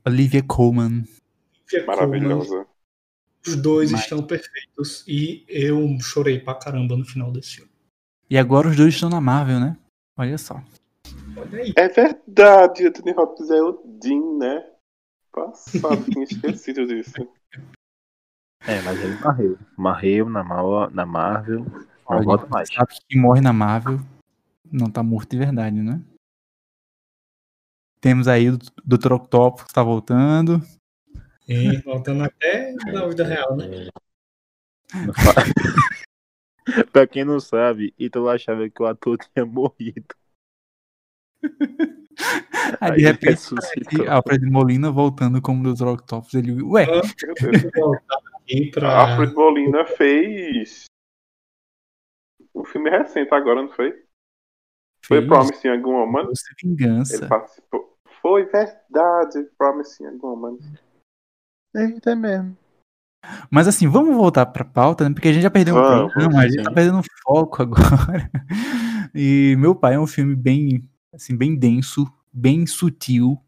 [0.06, 1.04] Olivia Colman.
[1.72, 1.87] é Coleman.
[1.87, 2.66] Maravilhosa.
[3.46, 7.70] Os dois Mas- estão perfeitos e eu chorei pra caramba no final desse filme.
[8.28, 9.76] E agora os dois estão na Marvel, né?
[10.16, 10.62] Olha só.
[11.37, 11.72] Olha aí.
[11.76, 14.66] É verdade, Anthony Hopkins é o Dean, né?
[15.33, 17.12] Passado, tinha esquecido disso.
[18.66, 19.58] É, mas ele morreu.
[19.76, 20.44] Morreu na,
[20.90, 21.64] na Marvel.
[21.64, 22.68] Não Olha, volta mais.
[22.72, 24.00] Sabe que quem morre na Marvel
[24.70, 26.00] não tá morto de verdade, né?
[28.00, 29.12] Temos aí o Dr.
[29.12, 30.62] Octopus que tá voltando.
[31.48, 33.88] E voltando até na vida real, né?
[36.92, 40.14] Pra quem não sabe, Ítalo achava que o ator tinha morrido.
[42.80, 43.40] Aí, Aí de repente.
[44.08, 45.88] Alfred Molina voltando como Dr.
[45.88, 46.34] Octopus.
[46.34, 46.86] Ele, ué,
[48.50, 49.10] Aqui A pra.
[49.10, 50.84] Alfred Molina fez
[52.54, 53.94] um filme recente agora, não foi?
[55.04, 56.24] Foi Promising Young Woman.
[56.24, 57.28] Doce Ele Vingança.
[57.28, 57.96] participou.
[58.20, 60.58] Foi verdade, Promising Young Woman.
[61.74, 62.56] Eita mesmo.
[63.50, 65.14] Mas assim, vamos voltar pra pauta, né?
[65.14, 68.30] Porque a gente já perdeu um Vamos, programa, a gente tá perdendo foco agora.
[69.14, 70.80] E Meu Pai é um filme bem,
[71.14, 73.40] assim, bem denso, bem sutil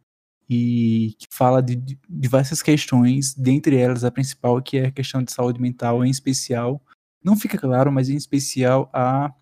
[0.48, 5.22] e que fala de, de diversas questões, dentre elas a principal que é a questão
[5.22, 6.80] de saúde mental, em especial,
[7.24, 9.32] não fica claro, mas em especial a,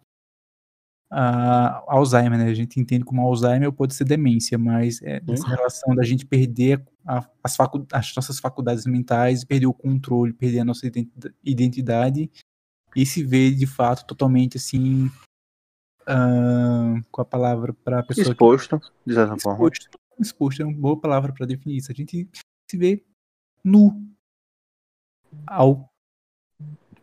[1.11, 2.45] a Alzheimer, né?
[2.47, 6.85] A gente entende como Alzheimer pode ser demência, mas é essa relação da gente perder
[7.05, 12.31] a- as, facu- as nossas faculdades mentais, perder o controle, perder a nossa identi- identidade
[12.95, 15.11] e se ver de fato totalmente assim
[16.07, 19.69] ah, com a palavra para a pessoa que Exposto, de certa forma.
[19.69, 21.91] exposto, exposto é uma boa palavra para definir isso.
[21.91, 22.29] A gente
[22.71, 23.05] se vê
[23.65, 24.07] nu
[25.47, 25.91] ao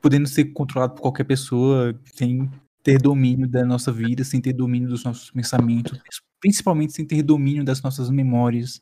[0.02, 2.50] podendo ser controlado por qualquer pessoa sem
[2.84, 6.00] ter domínio da nossa vida, sem ter domínio dos nossos pensamentos,
[6.40, 8.82] principalmente sem ter domínio das nossas memórias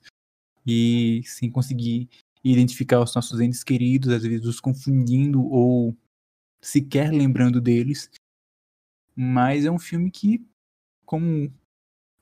[0.65, 2.09] e sem conseguir
[2.43, 5.97] identificar os nossos entes queridos, às vezes os confundindo ou
[6.61, 8.09] sequer lembrando deles.
[9.15, 10.45] Mas é um filme que,
[11.05, 11.51] como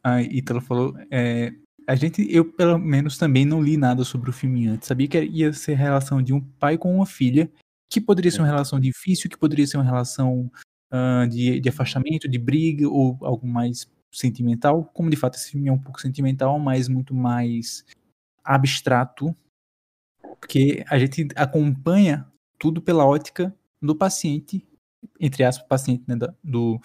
[0.02, 1.54] a Ítala falou, é,
[1.88, 4.88] a gente, eu pelo menos também não li nada sobre o filme antes.
[4.88, 7.52] Sabia que ia ser a relação de um pai com uma filha,
[7.90, 10.52] que poderia ser uma relação difícil, que poderia ser uma relação
[10.92, 14.86] ah, de, de afastamento, de briga ou algo mais sentimental.
[14.94, 17.86] Como de fato esse filme é um pouco sentimental, mas muito mais
[18.44, 19.36] abstrato,
[20.40, 22.28] porque a gente acompanha
[22.60, 24.66] tudo pela ótica do paciente,
[25.20, 26.80] entre aspas, paciente né, do,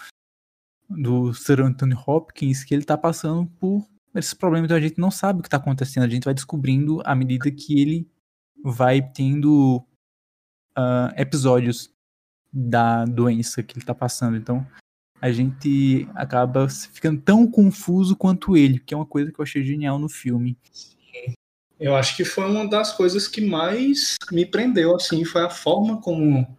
[0.88, 5.10] do Sir Anthony Hopkins, que ele tá passando por esses problemas, então a gente não
[5.10, 8.08] sabe o que tá acontecendo, a gente vai descobrindo à medida que ele
[8.62, 9.84] vai tendo
[10.74, 11.90] ah, episódios
[12.52, 14.66] da doença que ele tá passando, então
[15.20, 19.64] a gente acaba ficando tão confuso quanto ele, que é uma coisa que eu achei
[19.64, 20.56] genial no filme.
[21.78, 26.00] Eu acho que foi uma das coisas que mais me prendeu, assim, foi a forma
[26.00, 26.58] como,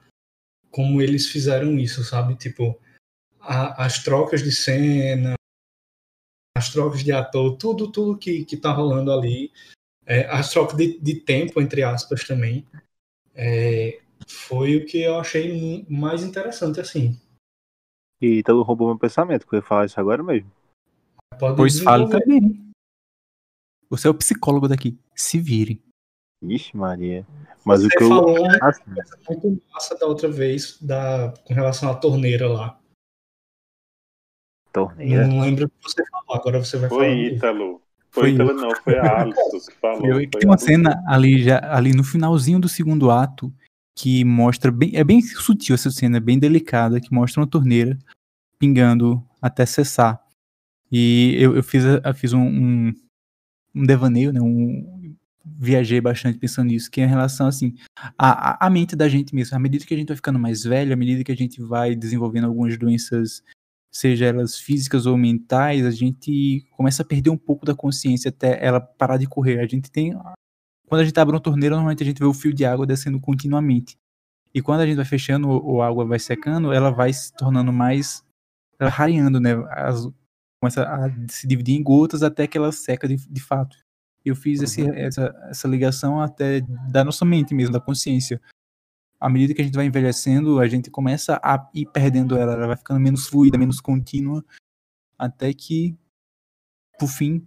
[0.71, 2.35] como eles fizeram isso, sabe?
[2.35, 2.79] Tipo,
[3.41, 5.33] a- as trocas de cena,
[6.59, 9.51] as trocas de ator, tudo, tudo que, que tá rolando ali,
[10.05, 12.67] é, as trocas de, de tempo, entre aspas, também,
[13.33, 17.19] é, foi o que eu achei mais interessante, assim.
[18.21, 20.51] E Ítalo roubou meu pensamento, que eu ia falar isso agora mesmo.
[21.39, 22.69] Pode Pois fale também.
[23.89, 24.99] Você é o psicólogo daqui.
[25.15, 25.81] Se vire.
[26.43, 27.25] Ixi, Maria.
[27.65, 28.09] Mas o Você que eu.
[28.09, 32.78] falou uma Assim, coisa muito massa da outra vez, da, com relação à torneira lá.
[34.71, 35.27] Torneira.
[35.27, 37.17] Não lembro o que você falou, agora você vai Foi falar.
[37.17, 37.81] Ítalo.
[38.11, 40.05] Foi Foi Ítalo, não, foi a Alisson que falou.
[40.07, 43.53] Eu, foi tem uma a cena ali, já, ali no finalzinho do segundo ato
[43.95, 44.91] que mostra bem.
[44.95, 47.97] É bem sutil essa cena, é bem delicada, que mostra uma torneira
[48.57, 50.19] pingando até cessar.
[50.91, 52.93] E eu, eu fiz, eu fiz um, um,
[53.75, 54.41] um devaneio, né?
[54.41, 57.75] Um, viajei bastante pensando nisso, que é em relação assim,
[58.17, 59.55] a, a- a mente da gente mesmo.
[59.55, 61.95] À medida que a gente vai ficando mais velho, à medida que a gente vai
[61.95, 63.43] desenvolvendo algumas doenças,
[63.91, 68.63] seja elas físicas ou mentais, a gente começa a perder um pouco da consciência até
[68.63, 69.59] ela parar de correr.
[69.59, 70.13] A gente tem
[70.87, 73.19] quando a gente abre uma torneira, normalmente a gente vê o fio de água descendo
[73.19, 73.95] continuamente.
[74.53, 77.71] E quando a gente vai fechando ou a água vai secando, ela vai se tornando
[77.71, 78.23] mais
[78.79, 79.51] ela rareando, né?
[79.69, 80.09] As-
[80.61, 83.77] começa a se dividir em gotas até que ela seca de, de fato.
[84.25, 88.41] Eu fiz esse- essa, essa ligação até da nossa mente mesmo, da consciência.
[89.19, 92.67] À medida que a gente vai envelhecendo, a gente começa a ir perdendo ela, ela
[92.67, 94.43] vai ficando menos fluida, menos contínua,
[95.17, 95.97] até que,
[96.97, 97.45] por fim,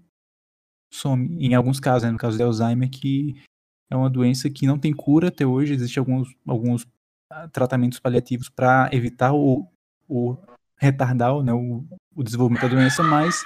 [0.93, 1.37] some.
[1.41, 3.43] Em alguns casos, né, no caso de Alzheimer, que
[3.91, 6.87] é uma doença que não tem cura até hoje, existem alguns, alguns
[7.31, 9.73] ah, tratamentos paliativos para evitar ou,
[10.07, 10.43] ou
[10.77, 13.43] retardar né, o, o desenvolvimento da doença, mas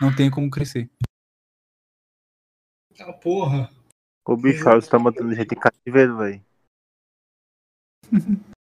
[0.00, 0.90] não tem como crescer.
[2.98, 3.70] Ah, porra.
[4.26, 6.44] O bicho Alves tá matando gente em cativeiro, velho.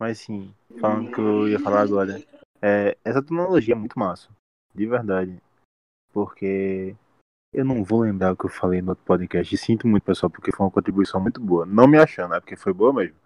[0.00, 2.20] Mas sim, falando o que eu ia falar agora.
[2.60, 4.28] É, essa tecnologia é muito massa.
[4.74, 5.40] De verdade.
[6.12, 6.96] Porque
[7.54, 9.54] Eu não vou lembrar o que eu falei no outro podcast.
[9.54, 11.66] E sinto muito, pessoal, porque foi uma contribuição muito boa.
[11.66, 13.16] Não me achando, é porque foi boa mesmo.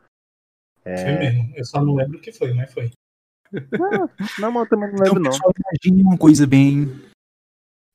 [0.85, 0.97] É...
[0.97, 1.57] Foi mesmo.
[1.57, 2.91] Eu só não lembro o que foi, mas foi.
[3.53, 5.53] Não, não mas eu também não lembro, então, não.
[5.73, 6.87] Imagine uma coisa bem.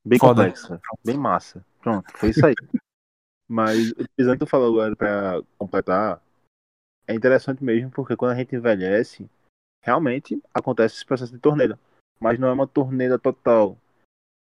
[0.05, 0.43] Bem Foda.
[0.45, 0.81] complexa.
[1.05, 1.65] Bem massa.
[1.81, 2.55] Pronto, foi isso aí.
[3.47, 3.93] mas,
[4.39, 6.21] tu falou agora pra completar,
[7.11, 9.29] é interessante mesmo, porque quando a gente envelhece,
[9.83, 11.77] realmente acontece esse processo de torneira.
[12.19, 13.77] Mas não é uma torneira total.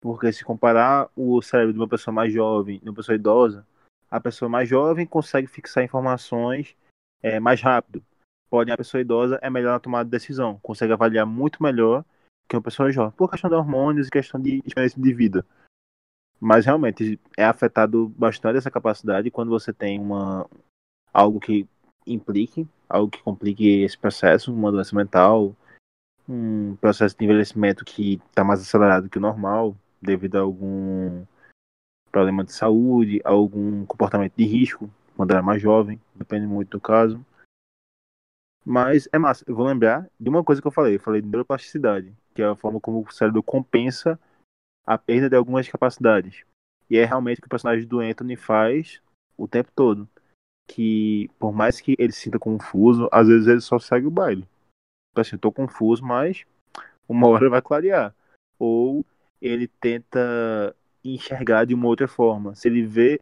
[0.00, 3.66] Porque se comparar o cérebro de uma pessoa mais jovem e de uma pessoa idosa,
[4.10, 6.76] a pessoa mais jovem consegue fixar informações
[7.22, 8.02] é, mais rápido.
[8.48, 12.04] Porém, a pessoa idosa é melhor na tomada de decisão, consegue avaliar muito melhor
[12.48, 15.46] que uma pessoa jovem, por questão de hormônios e questão de experiência de vida.
[16.40, 20.48] Mas realmente é afetado bastante essa capacidade quando você tem uma
[21.12, 21.68] algo que
[22.06, 25.54] implique, algo que complique esse processo, uma doença mental,
[26.28, 31.24] um processo de envelhecimento que está mais acelerado que o normal, devido a algum
[32.10, 37.24] problema de saúde, algum comportamento de risco, quando era mais jovem, depende muito do caso.
[38.64, 41.28] Mas é massa, eu vou lembrar de uma coisa que eu falei, eu falei de
[41.28, 44.18] neuroplasticidade, que é a forma como o cérebro compensa
[44.86, 46.44] a perda de algumas capacidades.
[46.88, 49.00] E é realmente o que o personagem do Anthony faz
[49.36, 50.08] o tempo todo.
[50.70, 54.42] Que por mais que ele se sinta confuso, às vezes ele só segue o baile.
[54.42, 56.44] Tipo assim, eu tô confuso, mas
[57.08, 58.14] uma hora vai clarear.
[58.58, 59.04] Ou
[59.40, 62.54] ele tenta enxergar de uma outra forma.
[62.54, 63.20] Se ele vê.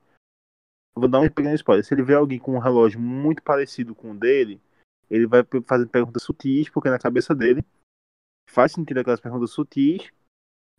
[0.95, 1.85] Vou dar um pequeno spoiler.
[1.85, 4.61] Se ele vê alguém com um relógio muito parecido com o dele,
[5.09, 7.65] ele vai fazer perguntas sutis, porque na cabeça dele
[8.51, 10.11] faz sentido aquelas perguntas sutis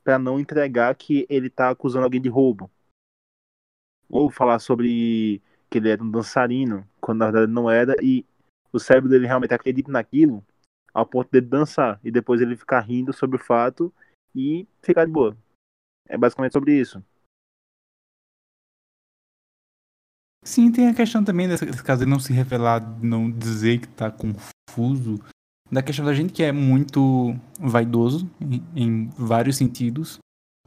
[0.03, 2.69] para não entregar que ele está acusando alguém de roubo.
[4.10, 8.25] Ou falar sobre que ele era um dançarino, quando na verdade não era, e
[8.71, 10.43] o cérebro dele realmente acredita naquilo,
[10.93, 13.93] ao ponto de dançar, e depois ele ficar rindo sobre o fato
[14.36, 15.38] e ficar de boa.
[16.08, 17.03] É basicamente sobre isso.
[20.43, 24.10] Sim, tem a questão também desse caso de não se revelar, não dizer que tá
[24.10, 25.19] confuso.
[25.71, 30.17] Da questão da gente que é muito vaidoso em, em vários sentidos.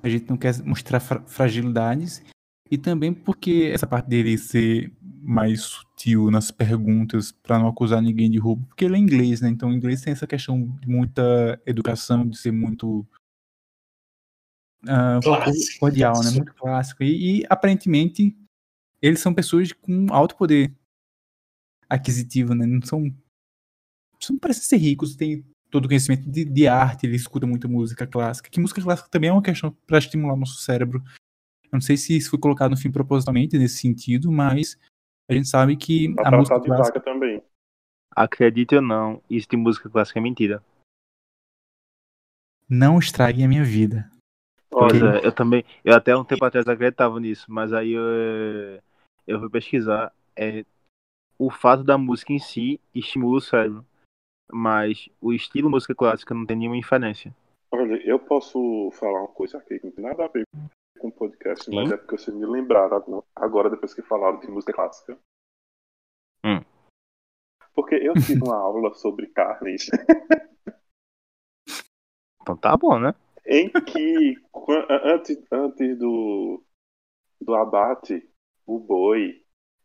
[0.03, 2.23] A gente não quer mostrar fra fragilidades.
[2.73, 8.31] E também porque essa parte dele ser mais sutil nas perguntas para não acusar ninguém
[8.31, 9.51] de roubo, porque ele é inglês, né?
[9.51, 13.07] Então, o inglês tem essa questão de muita educação, de ser muito
[14.85, 16.31] uh, cordial, né?
[16.31, 17.03] Muito clássico.
[17.03, 18.35] E, e, aparentemente
[19.03, 20.75] eles são pessoas com alto poder
[21.91, 22.65] aquisitivo, né?
[22.65, 23.15] Não são.
[24.31, 28.07] Não parecem ser ricos, têm todo o conhecimento de, de, arte, ele escuta muita música
[28.07, 28.49] clássica.
[28.49, 31.05] Que música clássica também é uma questão para estimular o nosso cérebro.
[31.73, 34.79] Eu não sei se isso foi colocado no fim propositalmente nesse sentido, mas
[35.29, 37.43] a gente sabe que a, a música clássica também.
[38.15, 40.63] Acredite ou não, isso de música clássica é mentira.
[42.69, 44.11] Não estrague a minha vida.
[44.71, 48.81] Olha, eu também, eu até um tempo atrás acreditava nisso, mas aí eu,
[49.27, 50.65] eu fui pesquisar, é,
[51.39, 53.85] o fato da música em si estimula o cérebro,
[54.51, 57.35] mas o estilo música clássica não tem nenhuma inferência.
[57.71, 60.45] Olha, eu posso falar uma coisa aqui que não tem nada a ver
[60.99, 61.13] com o
[61.53, 61.77] podcast, Sim?
[61.77, 65.19] mas é porque vocês me lembraram agora, depois que falaram de música clássica.
[66.45, 66.61] Hum.
[67.75, 69.89] Porque eu tive uma aula sobre carnes.
[72.41, 73.15] então tá bom, né?
[73.47, 74.37] Em que,
[75.05, 76.63] antes, antes do,
[77.41, 78.29] do abate,
[78.67, 79.43] o boi,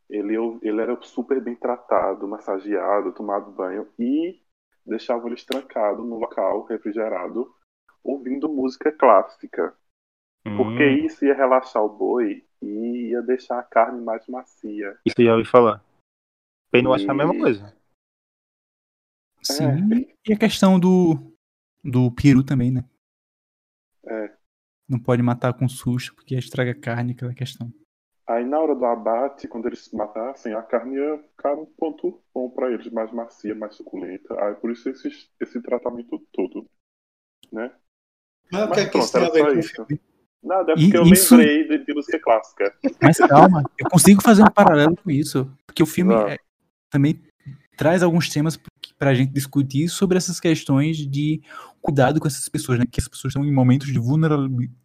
[0.10, 4.42] ele, ele era super bem tratado, massageado, tomado banho e
[4.86, 7.54] deixava eles trancados no local refrigerado,
[8.04, 9.76] ouvindo música clássica.
[10.48, 10.58] Hum.
[10.58, 14.98] Porque isso ia relaxar o boi e ia deixar a carne mais macia.
[15.06, 15.84] Isso eu já ouvi falar.
[16.72, 16.96] Bem, não e...
[16.96, 17.78] acho a mesma coisa.
[19.44, 20.30] Sim, é.
[20.30, 21.16] e a questão do,
[21.84, 22.84] do peru também, né?
[24.06, 24.36] É.
[24.90, 27.72] Não pode matar com susto, porque estraga a carne, aquela questão.
[28.28, 32.50] Aí na hora do abate, quando eles matassem, a carne ia ficar um ponto bom
[32.50, 34.36] para eles, mais macia, mais suculenta.
[34.44, 36.70] Aí por isso esse, esse tratamento todo,
[37.52, 37.74] né?
[38.52, 39.88] Mas, Mas pronto, era só isso.
[40.44, 41.36] Nada, é porque e, eu isso...
[41.36, 42.74] lembrei de, de música clássica.
[43.02, 45.52] Mas calma, eu consigo fazer um paralelo com isso.
[45.66, 46.38] Porque o filme é,
[46.90, 47.20] também
[47.76, 48.60] traz alguns temas
[48.98, 51.42] para a gente discutir sobre essas questões de
[51.82, 52.86] cuidado com essas pessoas, né?
[52.90, 54.00] Que essas pessoas estão em momentos de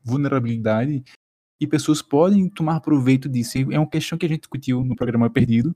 [0.05, 1.03] vulnerabilidade
[1.61, 3.59] e pessoas podem tomar proveito disso.
[3.70, 5.74] É uma questão que a gente discutiu no programa Perdido,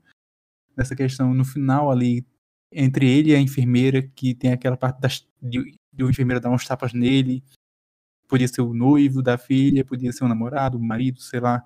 [0.75, 2.25] nessa questão no final ali
[2.71, 6.49] entre ele e a enfermeira que tem aquela parte das, de, de uma enfermeira dar
[6.49, 7.43] uns tapas nele,
[8.27, 11.65] podia ser o noivo da filha, podia ser o namorado, o marido, sei lá.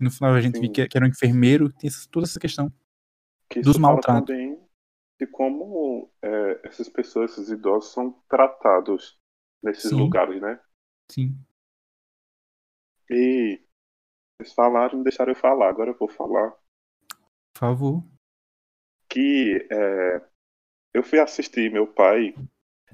[0.00, 2.38] E no final a gente viu que, que, era um enfermeiro, tem essa, toda essa
[2.38, 2.72] questão
[3.48, 4.26] que dos maltratos.
[4.26, 4.66] Também
[5.18, 9.18] de como é, essas pessoas, esses idosos, são tratados
[9.62, 9.96] nesses Sim.
[9.96, 10.60] lugares, né?
[11.10, 11.38] Sim.
[13.10, 13.62] E
[14.38, 16.50] Vocês falaram, deixaram eu falar, agora eu vou falar.
[17.54, 18.04] Por favor.
[19.08, 20.28] Que é,
[20.92, 22.34] eu fui assistir meu pai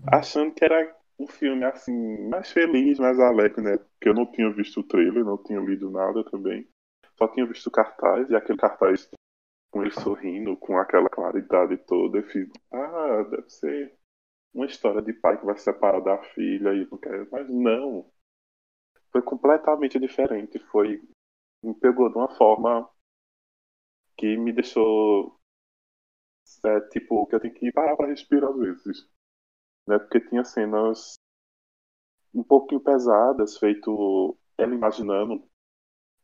[0.06, 3.78] achando que era um filme assim, mais feliz, mais alegre, né?
[3.78, 6.68] Porque eu não tinha visto o trailer, não tinha lido nada também.
[7.18, 9.08] Só tinha visto o cartaz, e aquele cartaz
[9.70, 12.18] com ele sorrindo, com aquela claridade toda.
[12.18, 13.96] Eu fiz, ah, deve ser
[14.54, 17.28] uma história de pai que vai se separar da filha e não quer.
[17.30, 18.10] Mas não.
[19.10, 20.58] Foi completamente diferente.
[20.70, 21.00] Foi.
[21.62, 22.88] Me pegou de uma forma
[24.16, 25.38] que me deixou.
[26.64, 29.11] É, tipo, que eu tenho que parar pra respirar às vezes.
[29.86, 29.98] Né?
[29.98, 31.14] Porque tinha cenas
[32.34, 35.42] um pouquinho pesadas, feito ela imaginando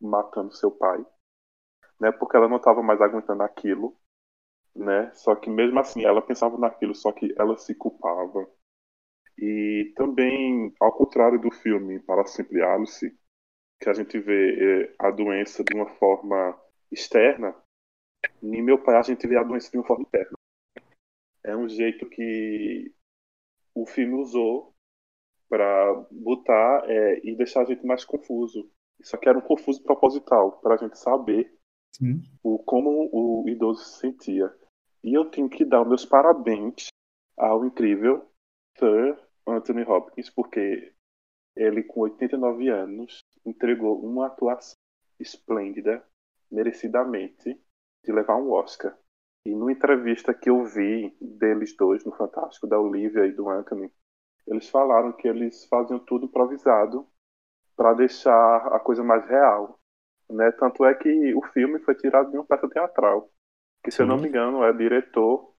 [0.00, 1.04] matando seu pai,
[2.00, 2.12] né?
[2.12, 3.96] Porque ela não estava mais aguentando aquilo,
[4.74, 5.12] né?
[5.14, 8.48] Só que mesmo assim ela pensava naquilo, só que ela se culpava.
[9.38, 13.16] E também, ao contrário do filme Para Sempre Alice,
[13.80, 16.58] que a gente vê eh, a doença de uma forma
[16.90, 17.54] externa,
[18.42, 20.36] em meu pai a gente vê a doença de uma forma interna.
[21.44, 22.92] É um jeito que
[23.82, 24.74] o filme usou
[25.48, 28.70] para botar é, e deixar a gente mais confuso.
[29.02, 31.52] Só que era um confuso proposital, para a gente saber
[31.94, 32.22] Sim.
[32.42, 34.52] o como o idoso se sentia.
[35.02, 36.88] E eu tenho que dar meus parabéns
[37.36, 38.28] ao incrível
[38.76, 39.16] Sir
[39.46, 40.92] Anthony Hopkins, porque
[41.56, 44.76] ele, com 89 anos, entregou uma atuação
[45.18, 46.04] esplêndida,
[46.50, 47.60] merecidamente,
[48.04, 48.96] de levar um Oscar.
[49.48, 53.90] E numa entrevista que eu vi deles dois no Fantástico, da Olivia e do Anthony,
[54.46, 57.08] eles falaram que eles faziam tudo improvisado
[57.74, 59.80] para deixar a coisa mais real.
[60.28, 60.52] Né?
[60.52, 63.30] Tanto é que o filme foi tirado de uma peça teatral.
[63.82, 65.54] Que, se eu não me engano, é diretor.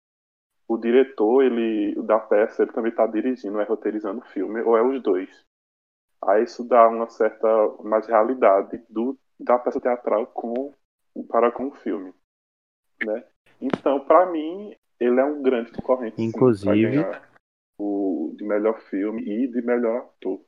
[0.68, 4.84] O diretor ele da peça ele também está dirigindo, é roteirizando o filme, ou é
[4.84, 5.32] os dois.
[6.24, 7.48] Aí isso dá uma certa
[7.84, 10.76] mais realidade do, da peça teatral com,
[11.28, 12.14] para com o filme.
[13.04, 13.26] Né?
[13.62, 16.22] Então, para mim, ele é um grande concorrente.
[16.22, 17.20] Inclusive, sim,
[17.80, 20.42] o de melhor filme e de melhor ator.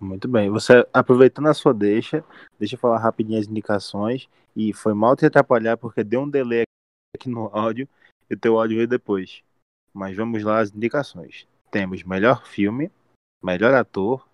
[0.00, 0.50] Muito bem.
[0.50, 2.24] Você aproveitando a sua deixa,
[2.58, 4.28] deixa eu falar rapidinho as indicações.
[4.54, 6.64] E foi mal te atrapalhar porque deu um delay
[7.16, 7.88] aqui no áudio
[8.28, 9.42] e o teu áudio veio depois.
[9.92, 11.46] Mas vamos lá as indicações.
[11.70, 12.90] Temos melhor filme,
[13.42, 14.28] melhor ator,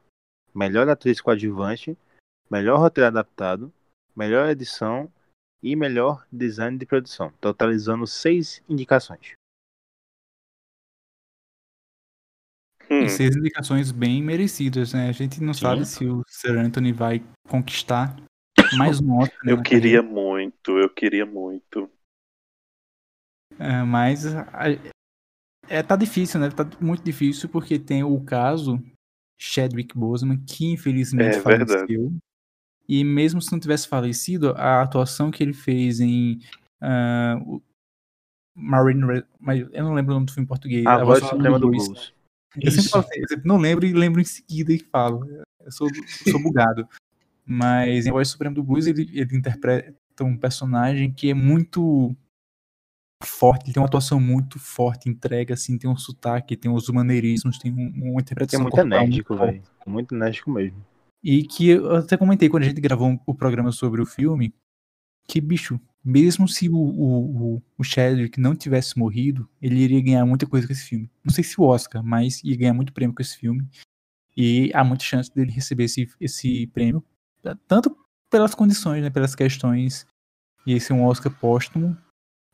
[0.54, 1.96] melhor atriz coadjuvante,
[2.50, 3.72] melhor roteiro adaptado,
[4.16, 5.10] melhor edição
[5.62, 9.32] e melhor design de produção, totalizando seis indicações.
[12.90, 15.08] E seis indicações bem merecidas, né?
[15.08, 15.60] A gente não Sim.
[15.60, 18.16] sabe se o Sir Anthony vai conquistar
[18.76, 19.38] mais um Oscar.
[19.44, 21.90] né, Eu queria muito, eu queria muito.
[23.58, 24.70] É, mas a-
[25.68, 26.50] é, tá difícil, né?
[26.50, 28.82] Tá muito difícil porque tem o caso
[29.40, 32.12] Chadwick Boseman, que infelizmente É faleceu.
[32.90, 36.40] E mesmo se não tivesse falecido, a atuação que ele fez em
[36.82, 37.62] ah, o
[38.56, 40.84] Marine, Re- mas eu não lembro o nome do filme em português.
[40.84, 42.12] A voz do suprema do Blues.
[42.60, 45.24] Eu sempre falo assim, eu sempre não lembro e lembro em seguida e falo.
[45.60, 45.88] Eu sou,
[46.28, 46.88] sou bugado.
[47.46, 52.14] Mas em A Voz Suprema do Blues, ele, ele interpreta um personagem que é muito
[53.24, 57.58] forte, ele tem uma atuação muito forte, entrega, assim, tem um sotaque, tem uns maneirismos,
[57.58, 59.62] tem um- uma é interpretação muito corporal enérgico, velho.
[59.86, 60.84] Muito enérgico mesmo.
[61.22, 64.54] E que eu até comentei quando a gente gravou o programa sobre o filme,
[65.28, 70.46] que, bicho, mesmo se o, o, o- Chadwick não tivesse morrido, ele iria ganhar muita
[70.46, 71.10] coisa com esse filme.
[71.22, 73.68] Não sei se o Oscar, mas ia ganhar muito prêmio com esse filme.
[74.36, 77.04] E há muita chance dele receber esse, esse prêmio,
[77.68, 77.94] tanto
[78.30, 80.06] pelas condições, né, pelas questões,
[80.66, 81.96] e esse é um Oscar póstumo,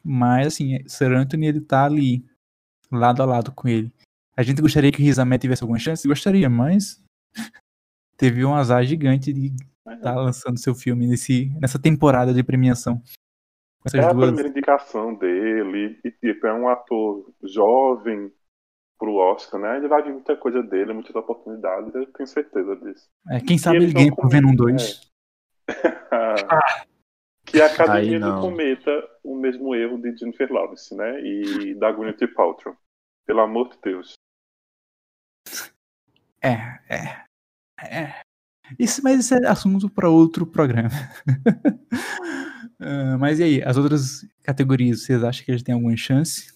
[0.03, 2.25] mas, assim, Sir Anthony, ele tá ali,
[2.91, 3.93] lado a lado com ele.
[4.37, 6.07] A gente gostaria que o Riz Ahmed tivesse alguma chance?
[6.09, 7.03] Gostaria, mas
[8.17, 9.53] teve um azar gigante de
[9.95, 13.01] estar lançando seu filme nesse, nessa temporada de premiação.
[13.85, 14.27] Essas É a duas.
[14.27, 18.33] primeira indicação dele, e tipo, é um ator jovem
[18.99, 19.77] pro Oscar, né?
[19.77, 23.09] Ele vai vir muita coisa dele, muitas oportunidades, eu tenho certeza disso.
[23.31, 25.13] É, quem sabe eles ele ganha por Venom comer, 2.
[27.47, 28.41] que a academia não.
[28.41, 28.91] cometa
[29.23, 31.21] o mesmo erro de Jennifer Lawrence, né?
[31.21, 32.77] E da Gwyneth Paltrow.
[33.25, 34.15] Pelo amor de Deus.
[36.43, 36.55] É,
[36.89, 37.26] é,
[37.81, 38.21] é.
[38.79, 40.91] Isso, mas isso é assunto para outro programa.
[42.79, 46.53] Ah, mas e aí, as outras categorias, vocês acham que eles têm alguma chance?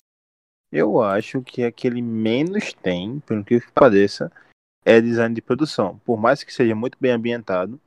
[0.70, 4.30] Eu acho que a que ele menos tem, incrível que pareça,
[4.84, 5.98] é design de produção.
[6.04, 7.80] Por mais que seja muito bem ambientado,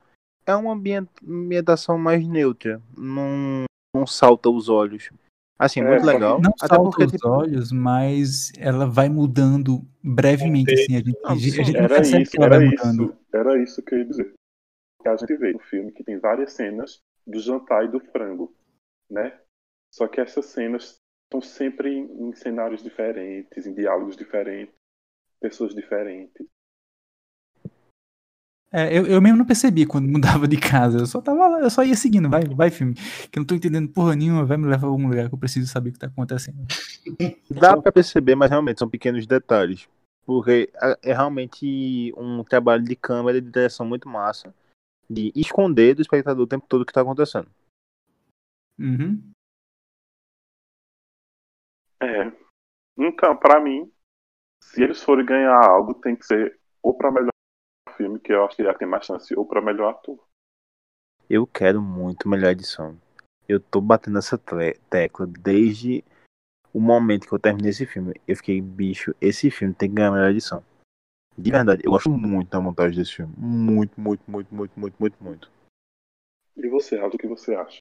[0.44, 2.82] é uma ambien- ambientação mais neutra.
[2.96, 3.64] Não,
[3.94, 5.10] não salta os olhos.
[5.58, 6.40] Assim, É, muito legal.
[6.40, 11.18] Não até salta porque, os tipo, olhos, mas ela vai mudando brevemente, assim, a gente,
[11.22, 13.04] Não, a gente Era percebe isso, que ela vai era mudando.
[13.04, 14.34] isso, era isso que eu ia dizer.
[15.02, 18.54] que a gente vê no filme que tem várias cenas do jantar e do frango,
[19.10, 19.38] né?
[19.92, 24.74] Só que essas cenas estão sempre em, em cenários diferentes, em diálogos diferentes,
[25.40, 26.46] pessoas diferentes.
[28.76, 30.98] É, eu, eu mesmo não percebi quando mudava de casa.
[30.98, 32.94] Eu só tava lá, eu só ia seguindo, vai, vai, filme.
[33.30, 35.38] Que eu não tô entendendo porra nenhuma, vai me levar a algum lugar que eu
[35.38, 36.66] preciso saber o que tá acontecendo.
[37.48, 39.88] Dá pra perceber, mas realmente são pequenos detalhes.
[40.26, 40.72] Porque
[41.02, 44.52] é realmente um trabalho de câmera e de direção muito massa.
[45.08, 47.46] De esconder do espectador o tempo todo o que tá acontecendo.
[48.76, 49.22] Uhum.
[52.02, 52.32] É.
[52.98, 53.88] Então, pra mim,
[54.60, 57.33] se eles forem ganhar algo, tem que ser ou pra melhor
[57.96, 60.18] filme, que eu acho que já tem mais chance, ou pra melhor ator.
[61.28, 63.00] Eu quero muito melhor edição.
[63.48, 66.04] Eu tô batendo essa tecla desde
[66.72, 68.14] o momento que eu terminei esse filme.
[68.26, 70.64] Eu fiquei, bicho, esse filme tem que ganhar melhor edição.
[71.36, 73.34] De verdade, eu gosto muito da montagem desse filme.
[73.36, 75.50] Muito, muito, muito, muito, muito, muito, muito.
[76.56, 77.78] E você, Aldo, o que você acha?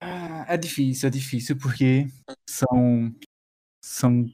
[0.00, 2.06] Ah, É difícil, é difícil, porque
[2.48, 3.14] são,
[3.82, 4.26] são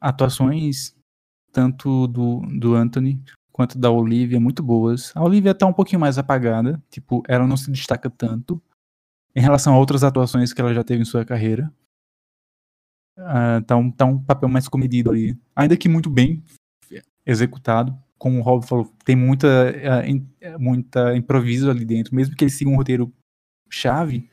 [0.00, 0.97] atuações
[1.52, 3.20] tanto do, do Anthony
[3.52, 5.12] quanto da Olivia muito boas.
[5.16, 8.62] A Olivia tá um pouquinho mais apagada, tipo, ela não se destaca tanto
[9.34, 11.72] em relação a outras atuações que ela já teve em sua carreira.
[13.16, 15.36] Ah, tá, um, tá um papel mais comedido ali.
[15.56, 16.42] Ainda que muito bem
[17.26, 17.96] executado.
[18.16, 19.46] Como o Rob falou, tem muita,
[19.92, 20.26] ah, in-
[20.58, 22.14] muita improviso ali dentro.
[22.14, 23.12] Mesmo que ele siga um roteiro
[23.68, 24.28] chave,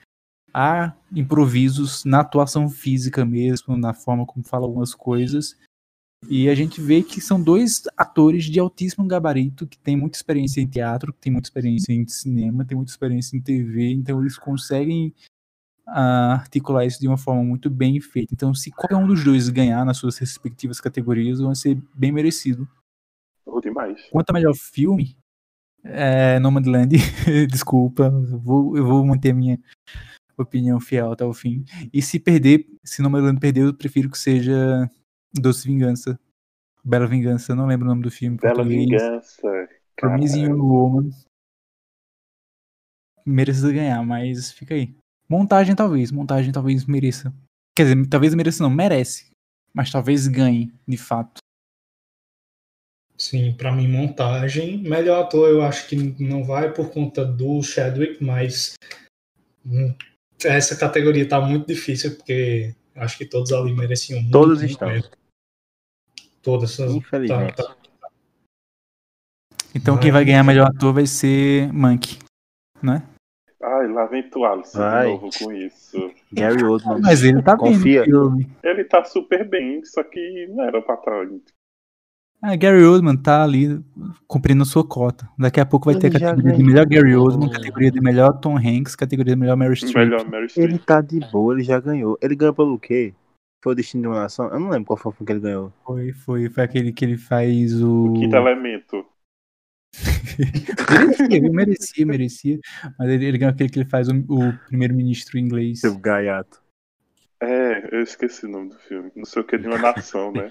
[0.54, 5.58] há improvisos na atuação física mesmo, na forma como fala algumas coisas.
[6.30, 10.62] E a gente vê que são dois atores de altíssimo gabarito, que têm muita experiência
[10.62, 14.38] em teatro, que têm muita experiência em cinema, têm muita experiência em TV, então eles
[14.38, 15.14] conseguem
[15.88, 18.34] ah, articular isso de uma forma muito bem feita.
[18.34, 22.68] Então, se qualquer um dos dois ganhar nas suas respectivas categorias, vai ser bem merecido.
[23.46, 24.02] Ou demais.
[24.12, 25.16] Quanto a melhor filme,
[25.84, 26.96] é Nomadland,
[27.50, 29.60] desculpa, eu vou, eu vou manter a minha
[30.38, 31.64] opinião fiel até o fim.
[31.94, 34.90] E se perder, se Nomadland perder, eu prefiro que seja
[35.40, 36.20] Doce Vingança.
[36.84, 38.38] Bela Vingança, não lembro o nome do filme.
[38.38, 39.02] em Bela português.
[39.02, 39.70] Vingança.
[39.96, 40.46] Promising.
[40.46, 41.10] Young Woman.
[43.26, 44.96] Merecia ganhar, mas fica aí.
[45.28, 47.34] Montagem talvez, montagem talvez mereça.
[47.76, 49.32] Quer dizer, talvez mereça não, merece.
[49.74, 51.40] Mas talvez ganhe, de fato.
[53.18, 54.78] Sim, pra mim, montagem.
[54.78, 58.76] Melhor ator eu acho que não vai por conta do Chadwick, mas
[59.66, 59.96] hum,
[60.44, 64.32] essa categoria tá muito difícil, porque acho que todos ali mereciam muito.
[64.32, 64.90] Todos estão.
[64.90, 65.10] mesmo.
[66.46, 66.72] Todas.
[66.80, 67.56] essas- Infelizmente.
[67.56, 67.76] tá- tá-
[69.76, 72.20] Então quem vai ganhar melhor ator vai ser Monkey,
[72.82, 73.04] né?
[73.62, 75.08] Ai, lá vem tu, Alice, Vai.
[75.08, 76.12] de novo com isso.
[76.32, 77.02] Gary Oldman.
[77.02, 78.04] Mas ele tá bem Confia.
[78.04, 78.48] filme.
[78.64, 81.28] Ele tá super bem, só que não era pra estar.
[82.42, 83.84] Ah, Gary Oldman tá ali
[84.28, 85.28] cumprindo a sua cota.
[85.38, 86.74] Daqui a pouco vai ter a Ele já categoria de ganhou.
[86.74, 89.96] melhor Gary Oldman, categoria de melhor Tom Hanks, categoria de melhor Meryl Streep.
[89.96, 90.70] Melhor Mary Streep.
[90.70, 92.18] Ele tá de boa, ele já ganhou.
[92.22, 93.14] Ele ganhou pelo quê?
[93.66, 94.48] Foi o Destino de uma Nação?
[94.50, 95.74] Eu não lembro qual foi o filme que ele ganhou.
[95.84, 98.10] Foi, foi, foi aquele que ele faz o.
[98.10, 99.04] O quinto elemento.
[101.52, 102.60] merecia, merecia, merecia.
[103.00, 105.80] Mas ele, ele ganhou aquele que ele faz o, o primeiro-ministro inglês.
[105.80, 106.62] Seu gaiato.
[107.42, 109.12] É, eu esqueci o nome do filme.
[109.16, 110.48] Não sei o que de uma nação, né?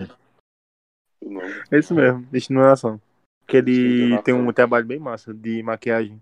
[1.22, 1.54] O nome.
[1.70, 3.00] É isso mesmo, Destino de uma Nação.
[3.46, 6.20] Que ele tem um trabalho bem massa de maquiagem.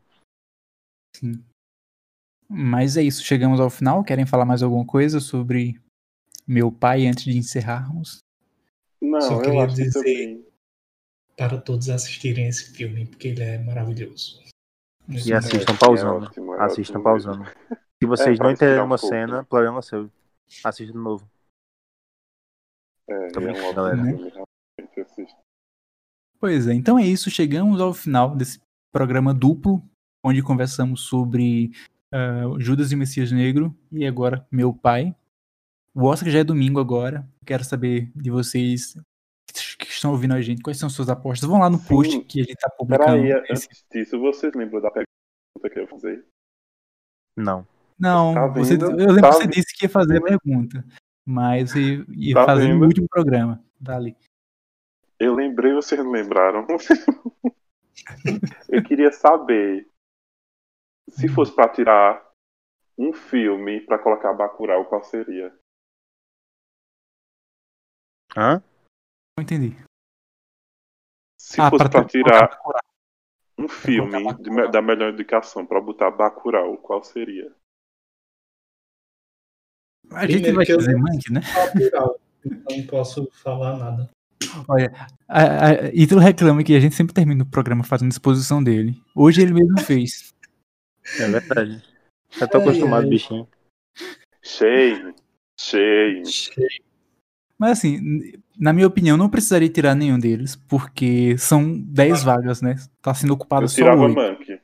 [2.47, 4.05] Mas é isso, chegamos ao final.
[4.05, 5.81] Querem falar mais alguma coisa sobre
[6.47, 8.19] meu pai antes de encerrarmos?
[9.01, 10.47] Não, Só eu queria acho que dizer- também.
[11.37, 14.41] para todos assistirem esse filme, porque ele é maravilhoso.
[15.09, 16.27] E assistam É pausando.
[16.27, 17.45] ótimo, é Assistam ótimo pausando.
[18.01, 19.15] Se vocês pra não um uma pouco.
[19.15, 20.11] cena, problema seu.
[20.65, 21.29] Assista de novo.
[23.09, 24.03] É, Tô é um galera.
[24.03, 25.37] assista.
[26.39, 27.31] Pois é, então é isso.
[27.31, 28.61] Chegamos ao final desse
[28.93, 29.83] programa duplo,
[30.25, 31.71] onde conversamos sobre
[32.13, 35.15] ah, Judas e Messias Negro e agora meu pai.
[35.95, 37.27] O Oscar já é domingo agora.
[37.47, 38.95] Quero saber de vocês
[39.79, 41.49] que estão ouvindo a gente, quais são suas apostas.
[41.49, 41.89] Vão lá no Sim.
[41.89, 43.23] post que a gente tá publicando.
[43.23, 46.25] Peraí, esse- antes disso, vocês lembram da pergunta que eu ia fazer?
[47.37, 47.67] Não.
[47.99, 49.53] Não, Tá você, eu lembro Tá que você vendo?
[49.53, 50.85] disse que ia fazer a pergunta,
[51.27, 53.63] mas ia, ia Tá fazer no último programa.
[53.79, 54.17] Dali.
[55.19, 56.67] Eu lembrei, vocês não lembraram.
[58.69, 59.87] eu queria saber
[61.11, 62.27] se fosse pra tirar
[62.99, 65.55] um filme pra colocar Bacurau, qual seria?
[68.37, 68.63] Hã?
[69.37, 69.77] Não entendi.
[71.41, 72.59] Se Ah, fosse pra tirar
[73.59, 77.55] um filme de da melhor indicação pra botar Bacurau, qual seria?
[80.13, 81.41] A gente Primeiro vai que eu- fazer Mank, né?
[81.75, 84.11] Natural, então não posso falar nada.
[84.69, 84.93] Olha,
[85.29, 89.01] a, a, Ítalo reclama que a gente sempre termina o programa fazendo exposição dele.
[89.15, 90.35] Hoje ele mesmo fez.
[91.19, 91.83] É verdade.
[92.31, 93.49] Já tô acostumado, bichinho.
[94.43, 95.15] Shame.
[95.59, 96.23] Shame.
[97.63, 102.75] Mas assim, na minha opinião, não precisaria tirar nenhum deles, porque são 10 vagas, né?
[103.01, 104.17] Tá sendo ocupado Eu só tirava 8.
[104.17, 104.59] Monkey.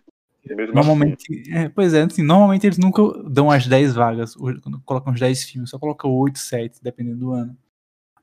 [0.44, 0.72] Mesmo assim.
[0.74, 5.20] Normalmente, é, pois é, assim, normalmente eles nunca dão as 10 vagas, quando colocam os
[5.20, 7.57] 10 filmes, só colocam 8, 7, dependendo do ano.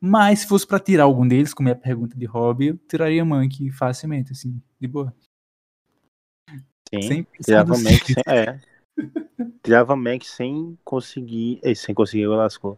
[0.01, 3.23] Mas se fosse pra tirar algum deles, como é a pergunta de hobby, eu tiraria
[3.23, 5.15] Monkey facilmente, assim, de boa.
[6.93, 7.01] Sim.
[7.01, 8.23] Sem Tirava Mank sem.
[8.27, 8.59] É.
[9.63, 11.61] Tirava Mank sem conseguir.
[11.63, 12.77] eh, Sem conseguir, lascou.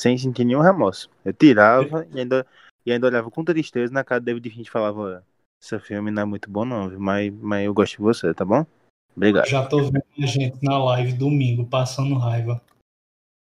[0.00, 1.08] Sem sentir nenhum remorso.
[1.24, 2.46] Eu tirava e ainda,
[2.84, 5.24] e ainda olhava com tristeza na cara do David Finch e falava:
[5.62, 7.00] Esse filme não é muito bom, não, viu?
[7.00, 8.66] Mas, mas eu gosto de você, tá bom?
[9.16, 9.46] Obrigado.
[9.46, 12.60] Já tô vendo a gente na live domingo passando raiva.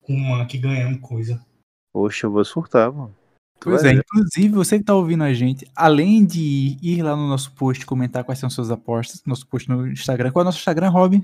[0.02, 1.44] Com um Monkey ganhando coisa.
[1.92, 3.14] Poxa, eu vou surtar, mano.
[3.60, 3.98] Pois é, ver.
[3.98, 7.86] inclusive você que tá ouvindo a gente, além de ir lá no nosso post e
[7.86, 11.22] comentar quais são suas apostas, nosso post no Instagram, qual é o nosso Instagram, Rob?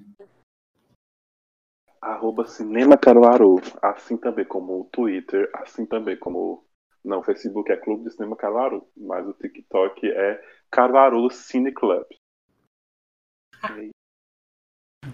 [2.07, 3.61] Arroba Cinema Caruaru.
[3.83, 6.65] Assim também como o Twitter, assim também como.
[7.05, 10.41] Não, o Facebook é Clube de Cinema Caruaru, mas o TikTok é
[10.71, 12.05] Caruaru Cine Club.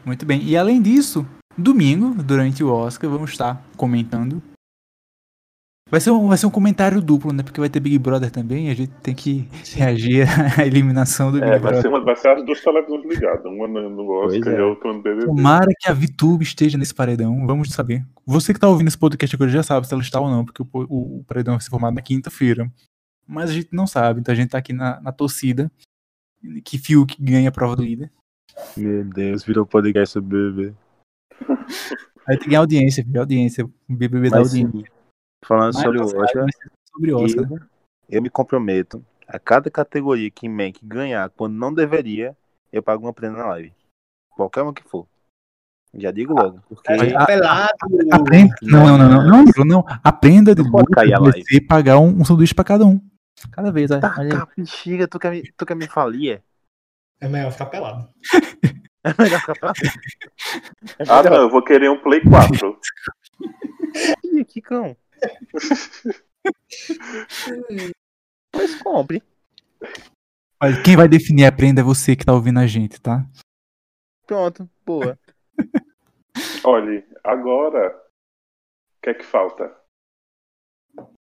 [0.05, 0.43] Muito bem.
[0.43, 1.27] E além disso,
[1.57, 4.43] domingo, durante o Oscar, vamos estar comentando.
[5.93, 7.43] Vai ser, um, vai ser um comentário duplo, né?
[7.43, 10.25] Porque vai ter Big Brother também, a gente tem que reagir
[10.59, 11.83] à eliminação do Big É, vai Brother.
[11.83, 14.57] ser, uma, vai ser as duas televisões ligadas, uma no, Oscar é.
[14.57, 15.27] e a outra no BBB.
[15.27, 18.03] Tomara que a VTube esteja nesse paredão, vamos saber.
[18.25, 20.63] Você que tá ouvindo esse podcast agora já sabe se ela está ou não, porque
[20.63, 22.73] o, o- o paredão vai ser formado na quinta-feira.
[23.29, 25.71] Mas a gente não sabe, então a gente tá aqui na, na torcida.
[26.65, 28.11] Que Fiuk ganha a prova do líder.
[28.79, 30.75] Meu Deus, virou podcast sobre BBB.
[32.27, 33.65] Aí tem que ganhar audiência, audiência.
[33.65, 34.91] O BBB da audiência.
[35.45, 36.47] Falando Mas sobre o Oscar,
[36.93, 37.43] sobre Oscar.
[37.51, 37.57] né?
[38.09, 42.37] eu, eu me comprometo a cada categoria que Mank ganhar quando não deveria,
[42.73, 43.73] eu pago uma prenda na live.
[44.31, 45.07] Qualquer uma que for.
[45.95, 47.69] Já digo logo, porque Aí, a- Pelado!
[48.13, 48.55] Aprenda.
[48.63, 49.85] Não, não, não, não, não, não, não.
[50.03, 50.65] Aprenda de a
[51.21, 51.45] vai live.
[51.45, 52.99] ser pagar um, um sanduíche pra cada um.
[53.51, 54.39] Cada vez, olha Tá, olha aí.
[54.41, 56.43] tá, bexiga, tu quer me, tu quer me falir?
[57.21, 57.27] é?
[57.27, 58.09] É melhor ficar pelado.
[59.05, 59.73] É melhor ficar.
[60.97, 62.79] É Ah, não, eu vou querer um Play 4.
[64.23, 64.97] ir aqui, cão.
[68.55, 69.23] Mas compre.
[70.85, 73.27] Quem vai definir a prenda é você que tá ouvindo a gente, tá?
[74.27, 75.19] Pronto, boa.
[76.65, 79.75] Olha, agora, o que é que falta?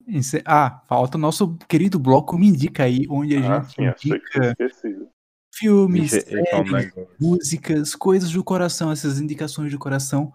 [0.06, 3.84] Isso- Ah, falta o nosso querido bloco Me Indica aí, onde a Ah, gente sim,
[4.10, 5.10] indica esquecido.
[5.54, 10.32] filmes, séries, músicas, coisas do coração, essas indicações do coração.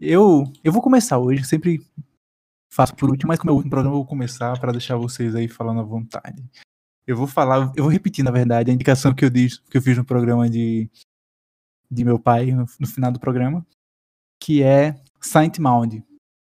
[0.00, 1.80] Eu, eu vou começar hoje, sempre
[2.74, 5.34] faço por último, mas como é o último programa, eu vou começar para deixar vocês
[5.34, 6.44] aí falando à vontade.
[7.06, 9.82] Eu vou falar, eu vou repetir, na verdade, a indicação que eu, disse, que eu
[9.82, 10.90] fiz no programa de,
[11.88, 13.64] de meu pai, no, no final do programa,
[14.40, 16.02] que é Saint Maud.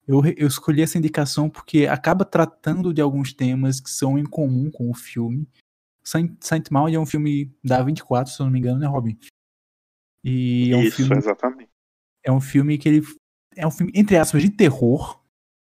[0.05, 4.69] Eu, eu escolhi essa indicação porque acaba tratando de alguns temas que são em comum
[4.71, 5.47] com o filme.
[6.03, 9.17] Saint, Saint Maud é um filme da 24, se eu não me engano, né, Robin?
[10.23, 11.69] E é um Isso, filme exatamente.
[12.23, 13.07] é um filme que ele
[13.55, 15.18] é um filme entre aspas de terror.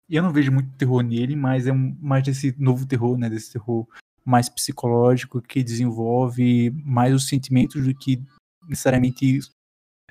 [0.09, 3.87] Eu não vejo muito terror nele, mas é mais desse novo terror, né, desse terror
[4.25, 8.23] mais psicológico que desenvolve mais os sentimentos do que
[8.67, 9.41] necessariamente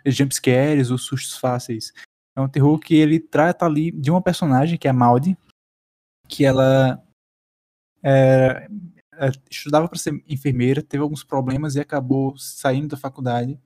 [0.05, 1.91] jumpscares ou sustos fáceis.
[2.35, 5.37] É um terror que ele trata ali de uma personagem que é a Maud,
[6.27, 7.03] que ela
[8.03, 8.67] é,
[9.15, 13.59] é, estudava para ser enfermeira, teve alguns problemas e acabou saindo da faculdade,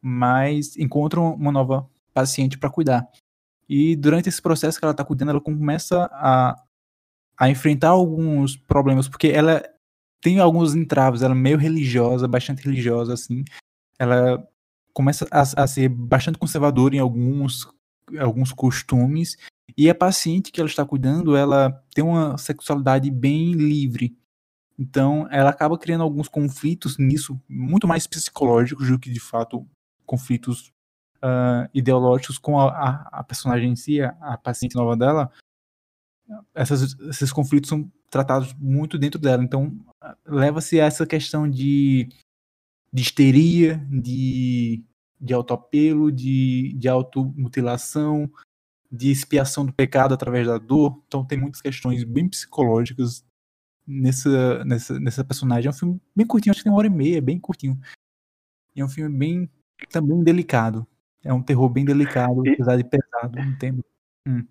[0.00, 3.08] mas encontra uma nova paciente para cuidar.
[3.70, 6.60] E durante esse processo que ela está cuidando, ela começa a,
[7.38, 9.62] a enfrentar alguns problemas, porque ela
[10.20, 13.44] tem alguns entraves, ela é meio religiosa, bastante religiosa, assim.
[13.96, 14.44] Ela
[14.92, 17.68] começa a, a ser bastante conservadora em alguns,
[18.18, 19.36] alguns costumes.
[19.78, 24.18] E a paciente que ela está cuidando, ela tem uma sexualidade bem livre.
[24.76, 29.64] Então, ela acaba criando alguns conflitos nisso, muito mais psicológicos do que, de fato,
[30.04, 30.72] conflitos
[31.22, 35.30] uh, ideológicos com a, a, a, personagem em si, a, a paciente nova dela.
[36.54, 39.42] Essas, esses conflitos são tratados muito dentro dela.
[39.42, 39.78] Então,
[40.26, 42.08] leva-se a essa questão de,
[42.92, 44.82] de histeria, de,
[45.20, 48.30] de autoapelo, de, de automutilação,
[48.90, 51.02] de expiação do pecado através da dor.
[51.06, 53.24] Então, tem muitas questões bem psicológicas
[53.86, 55.68] nessa, nessa, nessa personagem.
[55.68, 57.78] É um filme bem curtinho, acho que tem uma hora e meia, bem curtinho.
[58.74, 59.50] E é um filme bem
[59.90, 60.86] também delicado.
[61.24, 63.84] É um terror bem delicado, E- apesar de pesado no tempo.
[64.26, 64.46] Hum.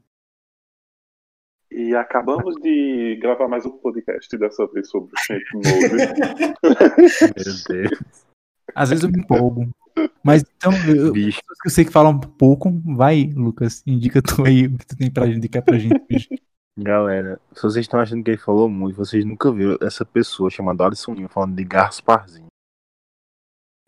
[1.71, 5.63] E acabamos de gravar mais um podcast, dessa vez sobre o Saint Mode.
[7.35, 8.25] Meu Deus.
[8.75, 9.69] Às vezes eu me empolgo.
[10.23, 11.41] Mas então, eu, Bicho.
[11.65, 12.71] eu sei que fala um pouco.
[12.95, 16.29] Vai, Lucas, indica tu aí o que tu tem pra indicar pra gente hoje.
[16.77, 20.85] Galera, se vocês estão achando que ele falou muito, vocês nunca viram essa pessoa chamada
[20.85, 22.47] Alisson falando de Gasparzinho.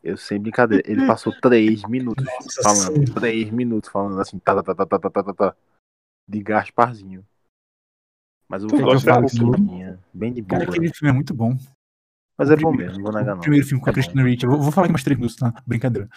[0.03, 3.13] Eu sem brincadeira, ele passou três minutos Nossa falando, Senhora.
[3.21, 5.55] três minutos falando assim, tá, tá, tá, tá, tá, tá, tá, tá,
[6.27, 7.25] de Gasparzinho.
[8.47, 10.59] Mas Tu falar gosta um de pouquinho, bem de boa.
[10.59, 11.55] Cara, aquele filme é muito bom.
[12.37, 13.41] Mas é bom mesmo, não vou negar O não.
[13.41, 13.93] primeiro filme com a É.
[13.93, 14.45] Christina Ricci.
[14.47, 15.53] Vou, vou falar mais três minutos, tá?
[15.65, 16.09] Brincadeira.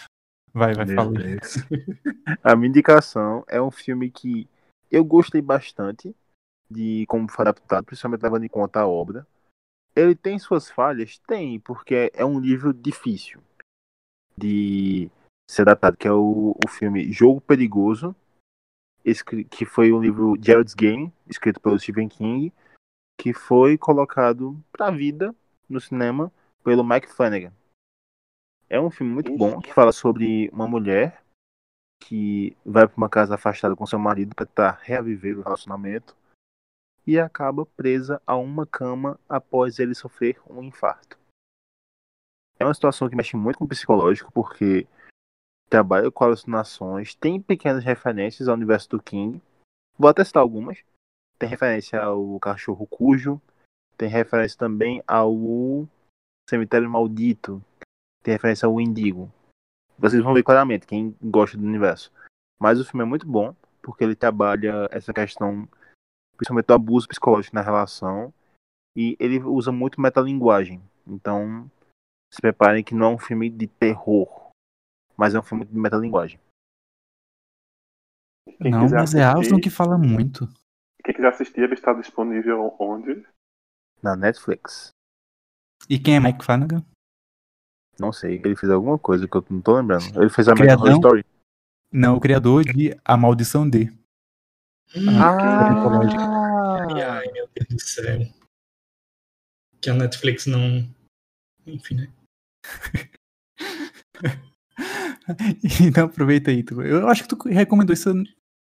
[0.53, 1.12] Vai, vai, Meu fala.
[2.43, 4.49] A minha indicação é um filme que
[4.91, 6.14] eu gostei bastante
[6.70, 9.26] de como foi adaptado, principalmente levando em conta a obra.
[9.95, 11.18] Ele tem suas falhas?
[11.26, 13.41] Tem, porque é um livro difícil
[14.37, 15.11] de
[15.49, 18.14] ser adaptado, que é o, o filme Jogo Perigoso,
[19.51, 22.53] que foi um livro Gerald's Game, escrito pelo Stephen King,
[23.20, 25.35] que foi colocado pra vida
[25.68, 26.32] no cinema
[26.62, 27.53] pelo Mike Flanagan.
[28.68, 31.22] É um filme muito bom que fala sobre uma mulher
[32.01, 36.16] que vai para uma casa afastada com seu marido para tentar reaviver o relacionamento
[37.07, 41.18] e acaba presa a uma cama após ele sofrer um infarto.
[42.59, 44.86] É uma situação que mexe muito com o psicológico porque
[45.68, 49.42] trabalha com alucinações, tem pequenas referências ao universo do King.
[49.98, 50.82] Vou até citar algumas.
[51.38, 53.40] Tem referência ao Cachorro Cujo,
[53.96, 55.34] tem referência também ao
[56.48, 57.62] Cemitério Maldito,
[58.22, 59.30] tem referência ao Indigo.
[59.98, 62.12] Vocês vão ver claramente quem gosta do universo.
[62.59, 65.68] Mas o filme é muito bom, porque ele trabalha essa questão,
[66.36, 68.32] principalmente do abuso psicológico na relação,
[68.96, 70.82] e ele usa muito metalinguagem.
[71.07, 71.70] Então,
[72.35, 74.51] se preparem que não é um filme de terror,
[75.16, 76.39] mas é um filme de metalinguagem.
[78.61, 80.47] Quem Não, mas é assistir- que fala muito.
[81.05, 83.26] Quem quiser assistir, ele está disponível onde?
[84.03, 84.91] Na Netflix.
[85.89, 86.85] E quem é Mike Flanagan?
[87.99, 90.05] Não sei, ele fez alguma coisa que eu não tô lembrando.
[90.20, 90.85] Ele fez a Criadão?
[90.85, 91.24] Horror Story.
[91.93, 93.85] Não, o criador de A Maldição D.
[94.97, 97.18] Hum, Ah!
[97.18, 98.18] Ai, meu Deus do céu.
[99.80, 100.89] Que a Netflix não.
[101.66, 102.12] Enfim, né?
[105.80, 106.62] então aproveita aí.
[106.62, 106.80] Tu.
[106.82, 108.12] Eu acho que tu recomendou essa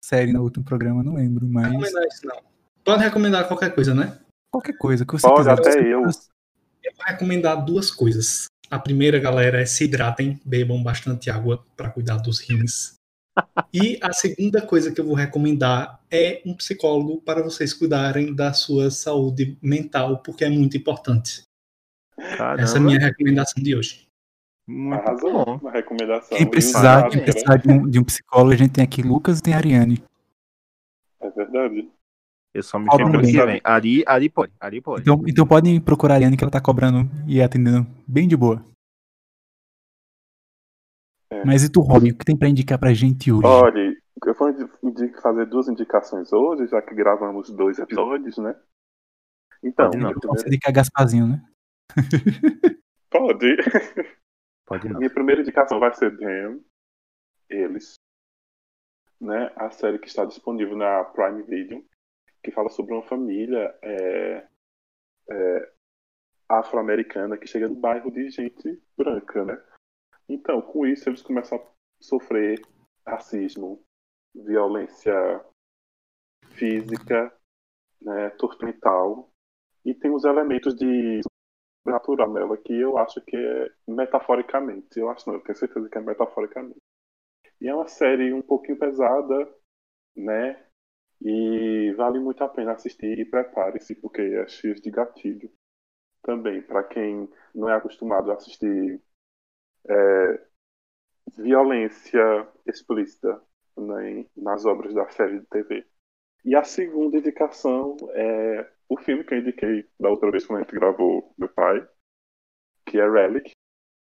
[0.04, 2.36] série no último programa, não lembro, mas Recomendar isso não.
[2.84, 4.18] Pode recomendar qualquer coisa, né?
[4.52, 5.52] qualquer coisa que você Pode, quiser.
[5.52, 6.02] até Você- eu.
[6.84, 8.44] Eu vou recomendar duas coisas.
[8.70, 12.94] A primeira, galera, é se hidratem, bebam bastante água para cuidar dos rins.
[13.74, 18.52] E a segunda coisa que eu vou recomendar é um psicólogo para vocês cuidarem da
[18.52, 21.42] sua saúde mental, porque é muito importante.
[22.16, 24.08] Caramba, Essa é a minha recomendação de hoje.
[24.66, 25.60] muito Arrasou bom.
[25.62, 26.36] na recomendação.
[26.38, 29.42] Quem precisar, quem precisar de, um, de um psicólogo, a gente tem aqui Lucas e
[29.42, 30.02] tem a Ariane.
[31.20, 31.90] É verdade.
[32.52, 33.32] Eu só me chamo bem.
[33.32, 33.60] que vem.
[33.64, 35.02] Ari, Ari pode, Ari pode.
[35.02, 38.64] Então, então podem procurar a Ariane que ela tá cobrando e atendendo bem de boa.
[41.30, 41.44] É.
[41.44, 43.44] Mas e tu, Robin, o que tem pra indicar pra gente hoje?
[43.44, 43.80] Olha,
[44.24, 44.54] eu vou
[45.20, 48.54] fazer duas indicações hoje, já que gravamos dois episódios, né?
[49.62, 50.10] Então, não.
[50.12, 51.42] Então, você que Gasparzinho, né?
[53.10, 53.56] pode.
[54.66, 54.98] Pode não.
[54.98, 56.64] Minha primeira indicação vai ser Them,
[57.48, 57.94] Eles,
[59.20, 59.52] né?
[59.56, 61.84] A série que está disponível na Prime Video,
[62.42, 64.48] que fala sobre uma família é,
[65.30, 65.72] é,
[66.48, 69.62] afro-americana que chega no bairro de gente branca, né?
[70.28, 71.66] Então, com isso, eles começam a
[72.00, 72.60] sofrer
[73.06, 73.84] racismo,
[74.34, 75.44] violência
[76.52, 77.32] física,
[78.00, 79.30] né, tortura mental,
[79.84, 81.20] e tem os elementos de
[81.84, 84.98] natural nela que eu acho que é metaforicamente.
[84.98, 86.78] Eu acho não, eu tenho certeza que é metaforicamente.
[87.60, 89.48] E é uma série um pouquinho pesada,
[90.16, 90.62] né?
[91.22, 95.50] E vale muito a pena assistir e prepare-se, porque é cheio de gatilho.
[96.22, 99.00] Também, para quem não é acostumado a assistir
[99.88, 100.46] é,
[101.38, 103.40] violência explícita
[103.76, 105.86] né, nas obras da série de TV.
[106.44, 110.62] E a segunda indicação é o filme que eu indiquei da outra vez quando a
[110.62, 111.86] gente gravou Meu Pai,
[112.86, 113.50] que é Relic,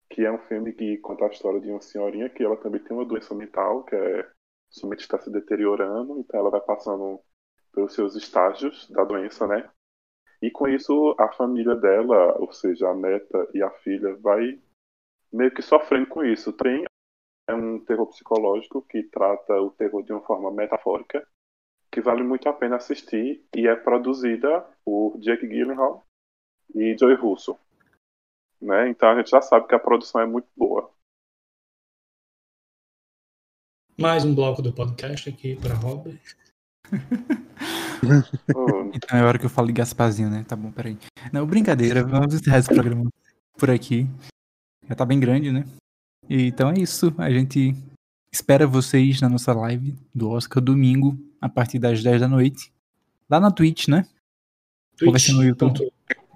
[0.10, 2.96] que é um filme que conta a história de uma senhorinha que ela também tem
[2.96, 4.30] uma doença mental, que é
[4.70, 7.20] somente está se deteriorando, então ela vai passando
[7.74, 9.68] pelos seus estágios da doença, né?
[10.42, 14.62] E com isso a família dela, ou seja, a neta e a filha, vai
[15.34, 16.54] meio que sofrendo com isso.
[16.54, 16.86] Tem
[17.48, 21.28] é um terror psicológico que trata o terror de uma forma metafórica,
[22.00, 26.06] que vale muito a pena assistir e é produzida por Jake Gyllenhaal
[26.74, 27.60] e Joey Russo.
[28.62, 28.90] Né?
[28.90, 30.90] Então a gente já sabe que a produção é muito boa.
[34.00, 36.22] Mais um bloco do podcast aqui para Robert.
[38.96, 40.46] Então é hora que eu falo de Gasparzinho, né?
[40.48, 40.98] Tá bom, peraí.
[41.34, 43.10] Não, brincadeira, vamos encerrar esse programa
[43.58, 44.08] por aqui.
[44.88, 45.66] Já tá bem grande, né?
[46.30, 47.14] E, então é isso.
[47.18, 47.76] A gente
[48.32, 52.72] espera vocês na nossa live do Oscar domingo, a partir das 10 da noite.
[53.30, 54.08] Lá na Twitch, né?
[55.02, 55.78] Ou vai ser no YouTube?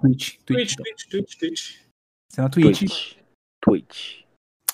[0.00, 0.38] Twitch.
[0.44, 0.44] Twitch.
[0.44, 0.76] Twitch.
[0.76, 1.76] Twitch, Twitch, Twitch.
[1.76, 3.16] Vai ser na Twitch.
[3.60, 4.22] Twitch.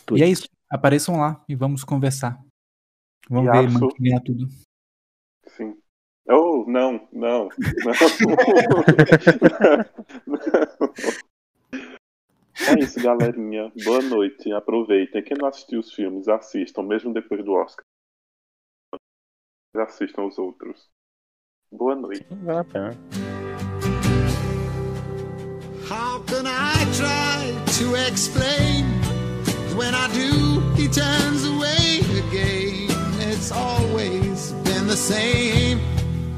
[0.06, 0.20] Twitch.
[0.20, 0.48] E é isso.
[0.68, 2.38] Apareçam lá e vamos conversar.
[3.28, 3.74] Vamos ver, Yasu.
[3.74, 4.48] mano, quem ganhar tudo.
[5.56, 5.76] sim.
[6.28, 7.50] Oh, não, não, não.
[12.68, 13.72] É isso, galerinha.
[13.84, 14.52] Boa noite.
[14.52, 15.22] Aproveitem.
[15.22, 17.82] Quem não assistiu os filmes, assistam, mesmo depois do Oscar.
[19.74, 20.88] Assistam os outros.
[21.70, 22.26] Boa noite.
[22.30, 22.96] Vale a pena.
[25.88, 28.84] How can I try to explain?
[29.76, 32.90] When I do, he turns away again.
[33.20, 35.80] It's always been the same,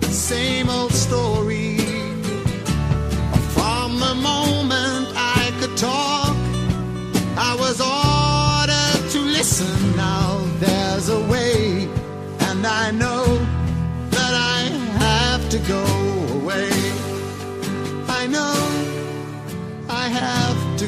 [0.02, 0.91] same old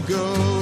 [0.06, 0.53] go